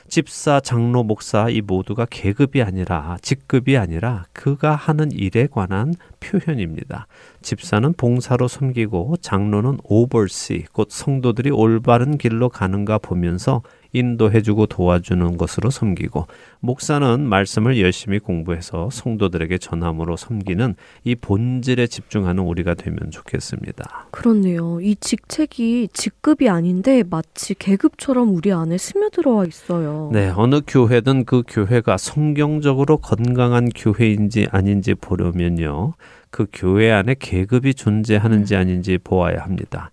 [0.09, 7.07] 집사, 장로, 목사 이 모두가 계급이 아니라 직급이 아니라 그가 하는 일에 관한 표현입니다.
[7.42, 13.62] 집사는 봉사로 섬기고 장로는 오버시 곧 성도들이 올바른 길로 가는가 보면서
[13.97, 16.26] 인도해주고 도와주는 것으로 섬기고
[16.61, 20.74] 목사는 말씀을 열심히 공부해서 성도들에게 전함으로 섬기는
[21.05, 24.09] 이 본질에 집중하는 우리가 되면 좋겠습니다.
[24.11, 24.80] 그렇네요.
[24.80, 30.11] 이 직책이 직급이 아닌데 마치 계급처럼 우리 안에 스며들어와 있어요.
[30.12, 35.94] 네, 어느 교회든 그 교회가 성경적으로 건강한 교회인지 아닌지 보려면요.
[36.30, 39.90] 그 교회 안에 계급이 존재하는지 아닌지 보아야 합니다.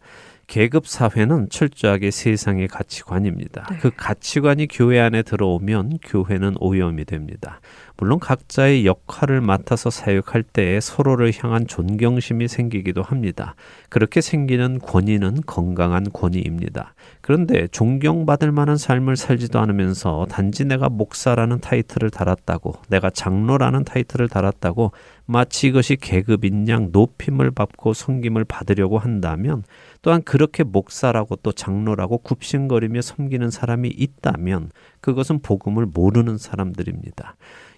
[0.53, 3.65] 계급 사회는 철저하게 세상의 가치관입니다.
[3.71, 3.77] 네.
[3.79, 7.59] 그 가치관이 교회 안에 들어오면 교회는 오염이 됩니다.
[7.97, 13.55] 물론 각자의 역할을 맡아서 사역할 때 서로를 향한 존경심이 생기기도 합니다.
[13.89, 16.93] 그렇게 생기는 권위는 건강한 권위입니다.
[17.21, 24.91] 그런데 존경받을 만한 삶을 살지도 않으면서 단지 내가 목사라는 타이틀을 달았다고, 내가 장로라는 타이틀을 달았다고
[25.25, 29.63] 마치 이것이 계급인 양 높임을 받고 섬김을 받으려고 한다면
[30.03, 37.35] 또한 그렇게 목사라고 또 장로라고 굽신거리며 섬기는 사람이 있다면 그것은 복음을 모르는 사람들입니다.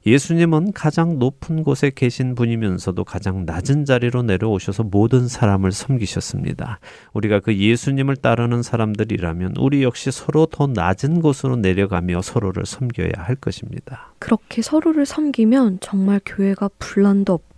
[0.08, 6.80] 예수님은 가장 높은 곳에 계신 분이면서도 가장 낮은 자리로 내려오셔서 모든 사람을 섬기셨습니다.
[7.14, 13.36] 우리가 그 예수님을 따르는 사람들이라면 우리 역시 서로 더 낮은 곳으로 내려가며 서로를 섬겨야 할
[13.36, 14.14] 것입니다.
[14.20, 17.55] 그렇게 서로를 섬기면 정말 교회가 분란도 없고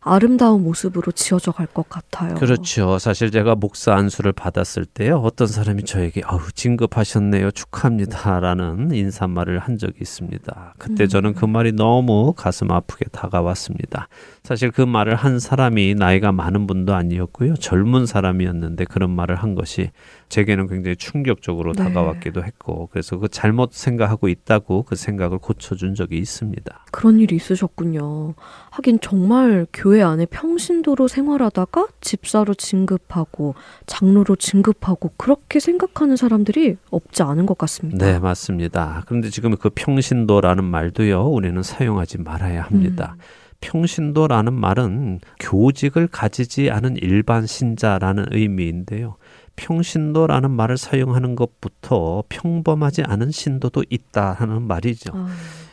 [0.00, 2.34] 아름다운 모습으로 지어져 갈 것 같아요.
[2.34, 2.98] 그렇죠.
[2.98, 5.16] 사실 제가 목사 안수를 받았을 때요.
[5.18, 7.50] 어떤 사람이 저에게 아우 진급하셨네요.
[7.52, 10.74] 축하합니다라는 인사말을 한 적이 있습니다.
[10.78, 11.08] 그때 음.
[11.08, 14.08] 저는 그 말이 너무 가슴 아프게 다가왔습니다.
[14.42, 17.54] 사실 그 말을 한 사람이 나이가 많은 분도 아니었고요.
[17.54, 19.90] 젊은 사람이었는데 그런 말을 한 것이
[20.30, 21.84] 제게는 굉장히 충격적으로 네.
[21.84, 26.86] 다가왔기도 했고 그래서 그 잘못 생각하고 있다고 그 생각을 고쳐준 적이 있습니다.
[26.90, 28.34] 그런 일이 있으셨군요.
[28.70, 33.54] 하긴 정말 교회 안에 평신도로 생활하다가 집사로 진급하고
[33.86, 38.04] 장로로 진급하고 그렇게 생각하는 사람들이 없지 않은 것 같습니다.
[38.04, 39.04] 네, 맞습니다.
[39.06, 43.14] 그런데 지금 그 평신도라는 말도요, 우리는 사용하지 말아야 합니다.
[43.16, 43.41] 음.
[43.62, 49.16] 평신도라는 말은 교직을 가지지 않은 일반 신자라는 의미인데요.
[49.56, 55.12] 평신도라는 말을 사용하는 것부터 평범하지 않은 신도도 있다 하는 말이죠.
[55.14, 55.28] 아,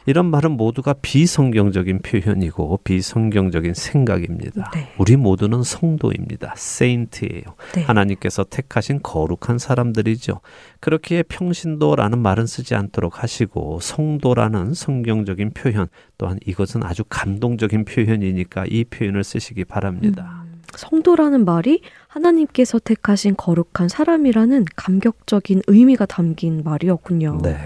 [0.09, 4.71] 이런 말은 모두가 비성경적인 표현이고 비성경적인 생각입니다.
[4.73, 4.91] 네.
[4.97, 6.55] 우리 모두는 성도입니다.
[6.57, 7.43] 세인트예요.
[7.75, 7.83] 네.
[7.83, 10.41] 하나님께서 택하신 거룩한 사람들이죠.
[10.79, 15.85] 그렇기에 평신도라는 말은 쓰지 않도록 하시고 성도라는 성경적인 표현
[16.17, 20.41] 또한 이것은 아주 감동적인 표현이니까 이 표현을 쓰시기 바랍니다.
[20.43, 27.41] 음, 성도라는 말이 하나님께서 택하신 거룩한 사람이라는 감격적인 의미가 담긴 말이었군요.
[27.43, 27.59] 네.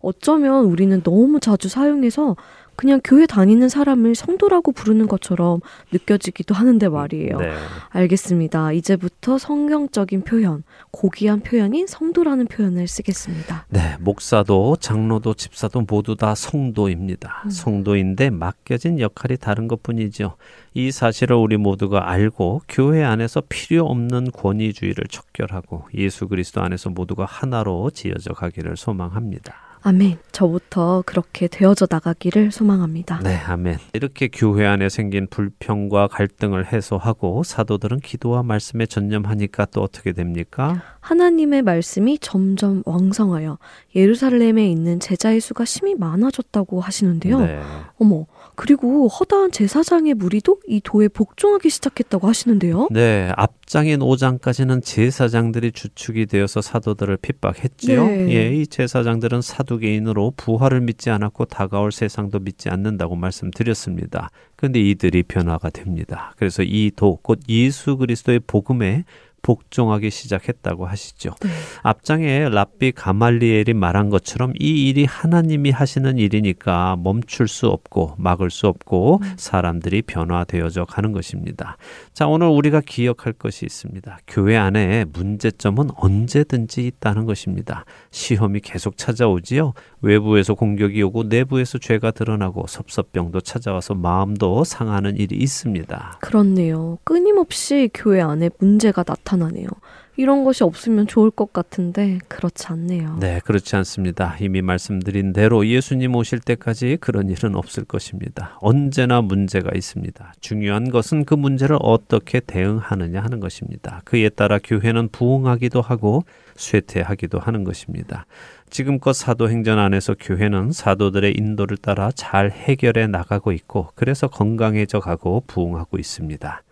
[0.00, 2.36] 어쩌면 우리는 너무 자주 사용해서
[2.80, 5.60] 그냥 교회 다니는 사람을 성도라고 부르는 것처럼
[5.92, 7.36] 느껴지기도 하는데 말이에요.
[7.36, 7.52] 네.
[7.90, 8.72] 알겠습니다.
[8.72, 13.66] 이제부터 성경적인 표현, 고귀한 표현인 성도라는 표현을 쓰겠습니다.
[13.68, 17.42] 네, 목사도 장로도 집사도 모두 다 성도입니다.
[17.44, 17.50] 음.
[17.50, 20.36] 성도인데 맡겨진 역할이 다른 것뿐이죠.
[20.72, 27.26] 이 사실을 우리 모두가 알고 교회 안에서 필요 없는 권위주의를 척결하고 예수 그리스도 안에서 모두가
[27.26, 29.69] 하나로 지어져 가기를 소망합니다.
[29.82, 30.18] 아멘.
[30.32, 33.20] 저부터 그렇게 되어져 나가기를 소망합니다.
[33.22, 33.78] 네, 아멘.
[33.94, 40.82] 이렇게 교회 안에 생긴 불평과 갈등을 해소하고 사도들은 기도와 말씀에 전념하니까 또 어떻게 됩니까?
[41.00, 43.58] 하나님의 말씀이 점점 왕성하여
[43.94, 47.40] 예루살렘에 있는 제자의 수가 심히 많아졌다고 하시는데요.
[47.40, 47.60] 네.
[47.98, 48.26] 어머,
[48.60, 52.88] 그리고 허다한 제사장의 무리도 이 도에 복종하기 시작했다고 하시는데요.
[52.90, 58.06] 네, 앞장인 5장까지는 제사장들이 주축이 되어서 사도들을 핍박했지요.
[58.06, 58.34] 네.
[58.34, 64.28] 예, 이 제사장들은 사두개인으로 부활을 믿지 않았고 다가올 세상도 믿지 않는다고 말씀드렸습니다.
[64.56, 66.34] 그런데 이들이 변화가 됩니다.
[66.36, 69.04] 그래서 이 도, 곧 예수 그리스도의 복음에
[69.42, 71.34] 복종하기 시작했다고 하시죠.
[71.40, 71.48] 네.
[71.82, 78.66] 앞장에 랍비 가말리엘이 말한 것처럼 이 일이 하나님이 하시는 일이니까 멈출 수 없고 막을 수
[78.66, 79.32] 없고 음.
[79.36, 81.76] 사람들이 변화되어져 가는 것입니다.
[82.12, 84.18] 자, 오늘 우리가 기억할 것이 있습니다.
[84.26, 87.84] 교회 안에 문제점은 언제든지 있다는 것입니다.
[88.10, 89.72] 시험이 계속 찾아오지요.
[90.02, 96.18] 외부에서 공격이 오고 내부에서 죄가 드러나고 섭섭병도 찾아와서 마음도 상하는 일이 있습니다.
[96.20, 96.98] 그렇네요.
[97.04, 99.68] 끊임없이 교회 안에 문제가 나타 나네요.
[100.16, 103.16] 이런 것이 없으면 좋을 것 같은데 그렇지 않네요.
[103.20, 104.36] 네, 그렇지 않습니다.
[104.40, 108.58] 이미 말씀드린 대로 예수님 오실 때까지 그런 일은 없을 것입니다.
[108.60, 110.34] 언제나 문제가 있습니다.
[110.40, 114.02] 중요한 것은 그 문제를 어떻게 대응하느냐 하는 것입니다.
[114.04, 116.24] 그에 따라 교회는 부흥하기도 하고
[116.56, 118.26] 쇠퇴하기도 하는 것입니다.
[118.68, 125.98] 지금껏 사도행전 안에서 교회는 사도들의 인도를 따라 잘 해결해 나가고 있고 그래서 건강해져 가고 부흥하고
[125.98, 126.62] 있습니다.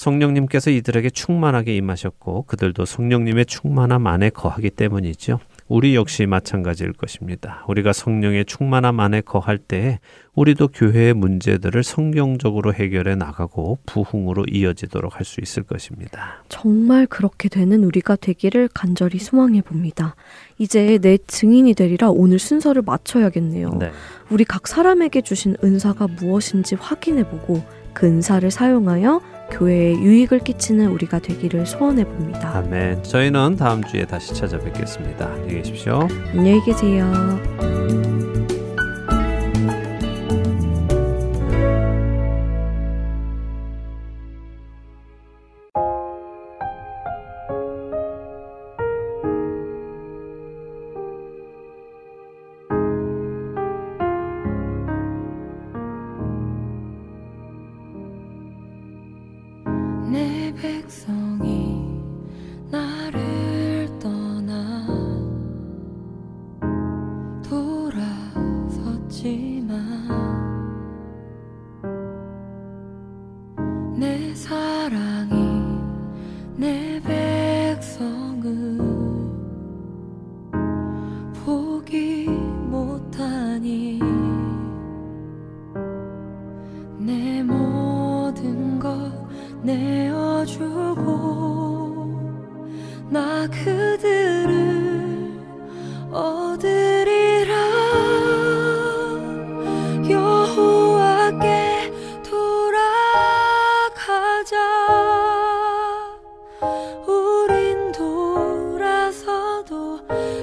[0.00, 5.40] 성령님께서 이들에게 충만하게 임하셨고 그들도 성령님의 충만함 안에 거하기 때문이죠.
[5.68, 7.64] 우리 역시 마찬가지일 것입니다.
[7.68, 10.00] 우리가 성령의 충만함 안에 거할 때
[10.34, 16.42] 우리도 교회의 문제들을 성경적으로 해결해 나가고 부흥으로 이어지도록 할 수 있을 것입니다.
[16.48, 20.16] 정말 그렇게 되는 우리가 되기를 간절히 소망해 봅니다.
[20.56, 23.74] 이제 내 증인이 되리라 오늘 순서를 맞춰야겠네요.
[23.78, 23.90] 네.
[24.30, 29.20] 우리 각 사람에게 주신 은사가 무엇인지 확인해 보고 그 은사를 사용하여
[29.50, 32.56] 교회에 유익을 끼치는 우리가 되기를 소원해 봅니다.
[32.58, 33.02] 아멘.
[33.02, 35.26] 저희는 다음 주에 다시 찾아뵙겠습니다.
[35.26, 36.08] 안녕히 계십시오.
[36.32, 37.10] 안녕히 계세요.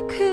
[0.08, 0.27] 그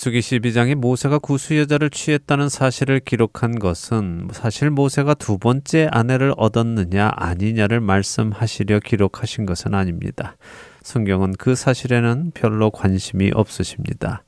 [0.00, 7.10] 민수기 12장에 모세가 구수 여자를 취했다는 사실을 기록한 것은 사실 모세가 두 번째 아내를 얻었느냐
[7.14, 10.38] 아니냐를 말씀하시려 기록하신 것은 아닙니다.
[10.82, 14.22] 성경은 그 사실에는 별로 관심이 없으십니다.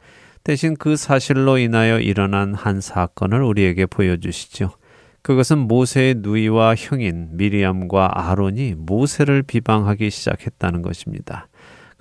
[0.44, 4.72] 대신 그 사실로 인하여 일어난 한 사건을 우리에게 보여주시죠.
[5.22, 11.48] 그것은 모세의 누이와 형인 미리암과 아론이 모세를 비방하기 시작했다는 것입니다.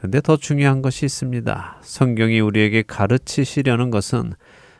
[0.01, 1.77] 근데 더 중요한 것이 있습니다.
[1.83, 4.33] 성경이 우리에게 가르치시려는 것은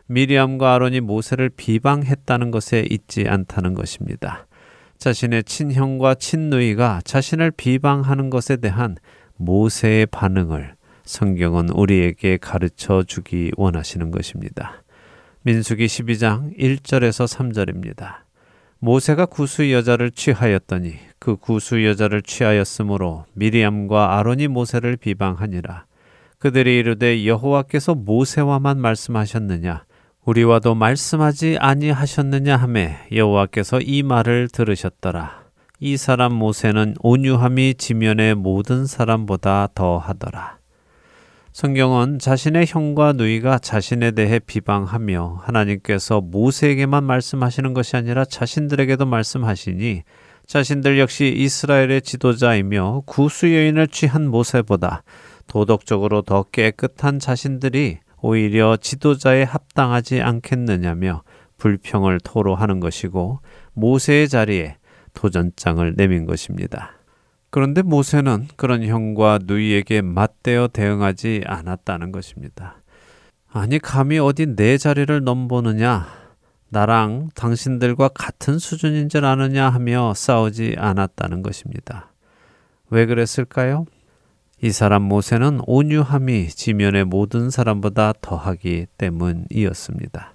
[0.08, 4.48] 미리암과 아론이 모세를 비방했다는 것에 있지 않다는 것입니다.
[4.98, 8.98] 자신의 친형과 친누이가 자신을 비방하는 것에 대한
[9.36, 14.84] 모세의 반응을 성경은 우리에게 가르쳐 주기 원하시는 것입니다.
[15.44, 18.31] 민수기 12장 1절에서 3절입니다.
[18.84, 25.86] 모세가 구수 여자를 취하였더니 그 구수 여자를 취하였으므로 미리암과 아론이 모세를 비방하니라.
[26.40, 29.86] 그들이 이르되 여호와께서 모세와만 말씀하셨느냐
[30.26, 35.42] 우리와도 말씀하지 아니하셨느냐 하매 여호와께서 이 말을 들으셨더라.
[35.80, 40.61] 이 사람 모세는 온유함이 지면의 모든 사람보다 더하더라.
[41.54, 50.04] 성경은 자신의 형과 누이가 자신에 대해 비방하며 하나님께서 모세에게만 말씀하시는 것이 아니라 자신들에게도 말씀하시니
[50.48, 55.04] 자신들 역시 이스라엘의 지도자이며 구수 여인을 취한 모세보다
[55.48, 61.24] 도덕적으로 더 깨끗한 자신들이 오히려 지도자에 합당하지 않겠느냐며
[61.58, 63.42] 불평을 토로하는 것이고
[63.74, 64.78] 모세의 자리에
[65.14, 67.01] 도전장을 내민 것입니다.
[67.52, 72.82] 그런데 모세는 그런 형과 누이에게 맞대어 대응하지 않았다는 것입니다.
[73.52, 76.08] 아니, 감히 어디 내 자리를 넘보느냐?
[76.70, 82.14] 나랑 당신들과 같은 수준인 줄 아느냐 하며 싸우지 않았다는 것입니다.
[82.90, 83.86] 왜 그랬을까요?
[84.64, 90.34] 이 사람 모세는 온유함이 지면의 모든 사람보다 더하기 때문이었습니다.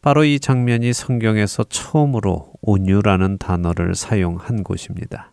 [0.00, 5.32] 바로 이 장면이 성경에서 처음으로 온유라는 단어를 사용한 곳입니다.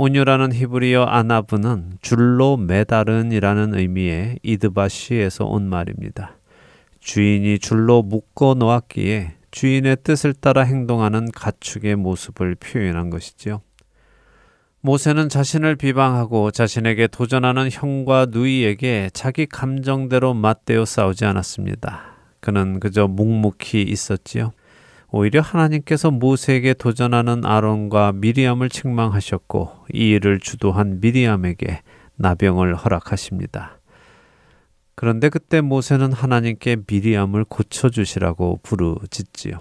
[0.00, 6.36] 온유라는 히브리어 아나브는 줄로 매달은이라는 의미의 이드바시에서 온 말입니다.
[7.00, 13.60] 주인이 줄로 묶어 놓았기에 주인의 뜻을 따라 행동하는 가축의 모습을 표현한 것이지요.
[14.82, 22.14] 모세는 자신을 비방하고 자신에게 도전하는 형과 누이에게 자기 감정대로 맞대어 싸우지 않았습니다.
[22.38, 24.52] 그는 그저 묵묵히 있었지요.
[25.10, 31.80] 오히려 하나님께서 모세에게 도전하는 아론과 미리암을 책망하셨고 이 일을 주도한 미리암에게
[32.16, 33.78] 나병을 허락하십니다.
[34.94, 39.60] 그런데 그때 모세는 하나님께 미리암을 고쳐주시라고 부르짖지요.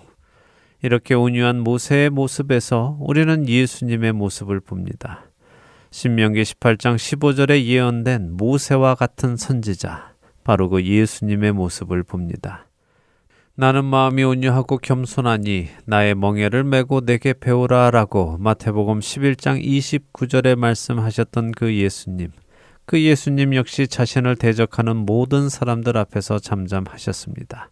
[0.81, 5.23] 이렇게 온유한 모세의 모습에서 우리는 예수님의 모습을 봅니다.
[5.91, 12.66] 신명기 18장 15절에 예언된 모세와 같은 선지자, 바로 그 예수님의 모습을 봅니다.
[13.59, 22.29] 나는 마음이 온유하고 겸손하니 나의 멍에를 메고 내게 배우라라고 마태복음 11장 29절에 말씀하셨던 그 예수님.
[22.85, 27.71] 그 예수님 역시 자신을 대적하는 모든 사람들 앞에서 잠잠하셨습니다.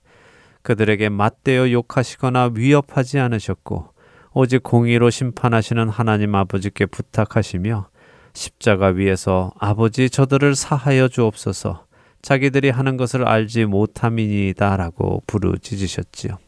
[0.64, 3.94] 그들에게 맞대어 욕하시거나 위협하지 않으셨고
[4.34, 7.90] 오직 공의로 심판하시는 하나님 아버지께 부탁하시며
[8.34, 11.85] 십자가 위에서 아버지 저들을 사하여 주옵소서
[12.26, 16.40] 자기들이 하는 것을 알지 못함이니다라고 부르짖으셨지요.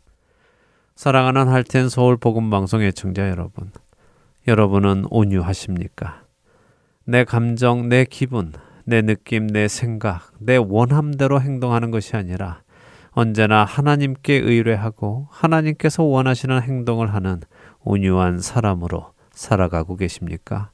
[0.95, 3.69] 사랑하는 할텐 서울 복음 방송 애청자 여러분,
[4.47, 6.23] 여러분은 온유하십니까?
[7.05, 8.53] 내 감정, 내 기분,
[8.86, 12.63] 내 느낌, 내 생각, 내 원함대로 행동하는 것이 아니라
[13.11, 17.41] 언제나 하나님께 의뢰하고 하나님께서 원하시는 행동을 하는
[17.82, 20.71] 온유한 사람으로 살아가고 계십니까?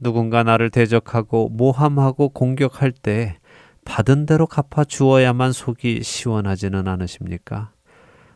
[0.00, 3.37] 누군가 나를 대적하고 모함하고 공격할 때
[3.88, 7.72] 받은 대로 갚아 주어야만 속이 시원하지는 않으십니까?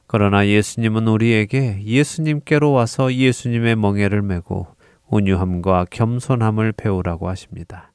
[0.06, 4.66] 그러나 예수님은 우리에게 예수님께로 와서 예수님의 멍에를 메고
[5.08, 7.92] 온유함과 겸손함을 배우라고 하십니다.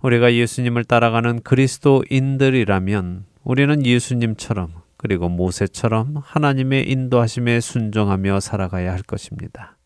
[0.00, 9.76] 우리가 예수님을 따라가는 그리스도인들이라면 우리는 예수님처럼 그리고 모세처럼 하나님의 인도하심에 순종하며 살아가야 할 것입니다.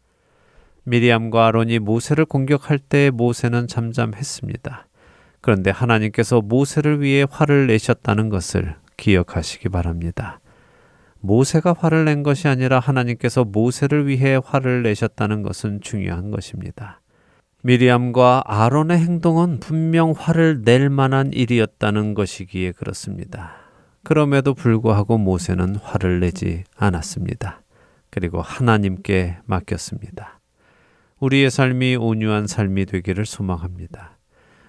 [0.85, 4.89] 미리암과 아론이 모세를 공격할 때 모세는 잠잠했습니다.
[5.41, 10.41] 그런데 하나님께서 모세를 위해 화를 내셨다는 것을 기억하시기 바랍니다.
[11.21, 17.01] 모세가 화를 낸 것이 아니라 하나님께서 모세를 위해 화를 내셨다는 것은 중요한 것입니다.
[17.63, 23.57] 미리암과 아론의 행동은 분명 화를 낼 만한 일이었다는 것이기에 그렇습니다.
[24.05, 27.63] 그럼에도 불구하고 모세는 화를 내지 않았습니다.
[28.11, 30.39] 그리고 하나님께 맡겼습니다.
[31.19, 34.16] 우리의 삶이 온유한 삶이 되기를 소망합니다.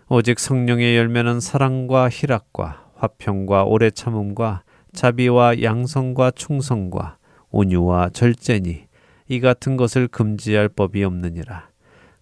[0.09, 7.17] 오직 성령의 열매는 사랑과 희락과 화평과 오래 참음과 자비와 양성과 충성과
[7.51, 8.85] 온유와 절제니
[9.27, 11.67] 이 같은 것을 금지할 법이 없느니라.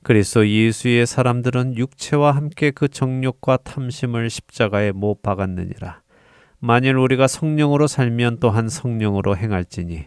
[0.02, 6.02] 그리스도 예수의 사람들은 육체와 함께 그 정욕과 탐심을 십자가에 못 박았느니라.
[6.58, 10.06] 만일 우리가 성령으로 살면 또한 성령으로 행할지니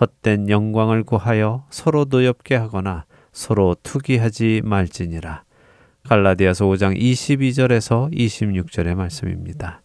[0.00, 5.44] 헛된 영광을 구하여 서로 노엽게 하거나 서로 투기하지 말지니라.
[6.08, 9.82] 갈라디아서 5장 22절에서 26절의 말씀입니다.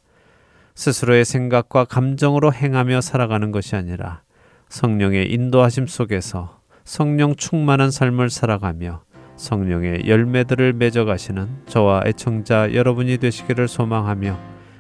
[0.76, 4.22] 스스로의 생각과 감정으로 행하며 살아가는 것이 아니라
[4.70, 9.04] 성령의 인도하심 속에서 성령 충만한 삶을 살아가며
[9.38, 14.40] 성령의 열매들을 맺어가시는 저와 애청자 여러분이 되시기를 소망하며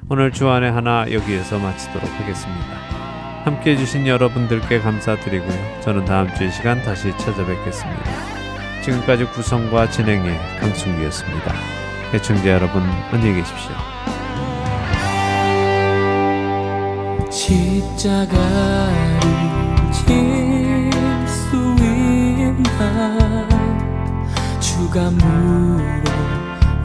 [0.09, 2.95] 오늘 주안의 하나 여기에서 마치도록 하겠습니다.
[3.43, 5.81] 함께 해주신 여러분들께 감사드리고요.
[5.81, 8.34] 저는 다음 주이 시간 다시 찾아뵙겠습니다.
[8.85, 11.55] 지금까지 구성과 진행의 강승기였습니다.
[12.13, 13.73] 애청자 여러분 안녕히 계십시오.
[17.31, 19.19] 십자가를
[19.91, 23.47] 질수 있나
[24.59, 25.09] 주가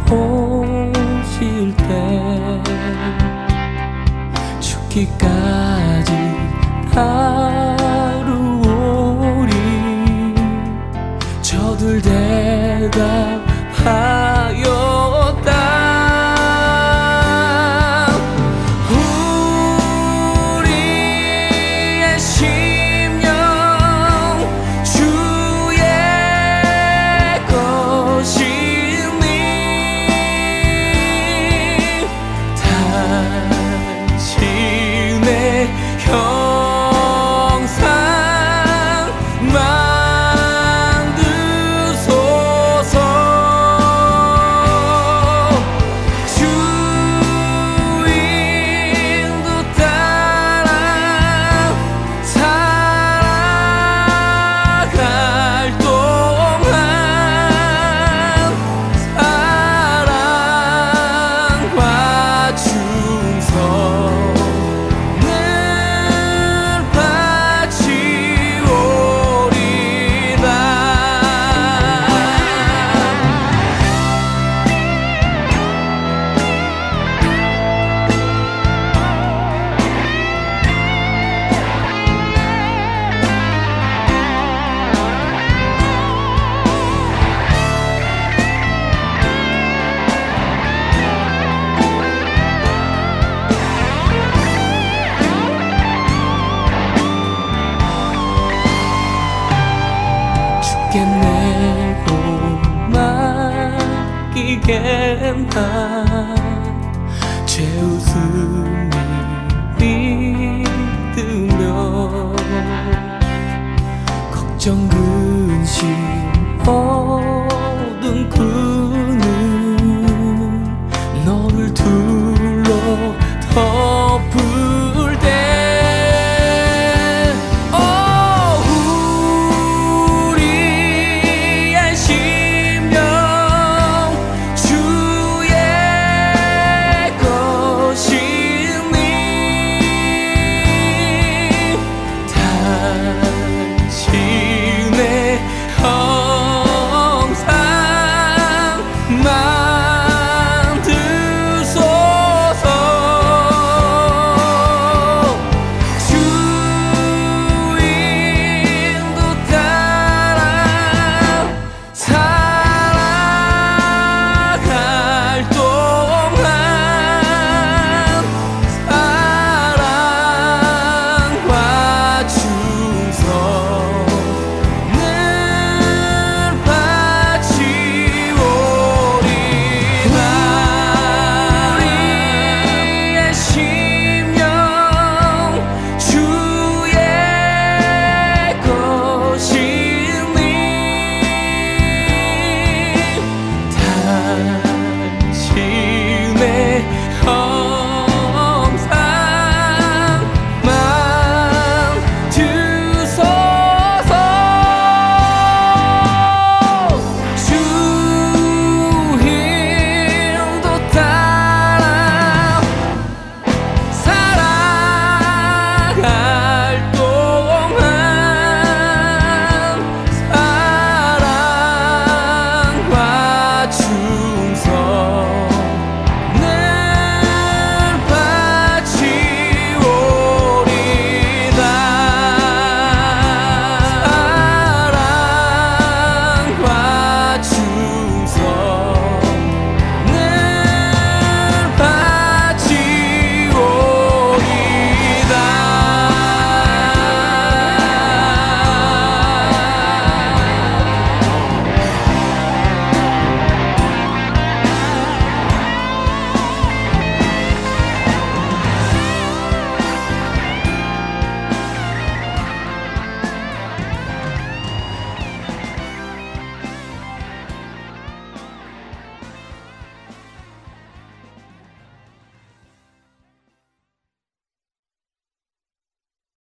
[0.07, 2.62] 물어보실 때
[4.61, 6.12] 죽기까지
[6.94, 7.49] 다
[11.99, 13.49] 대답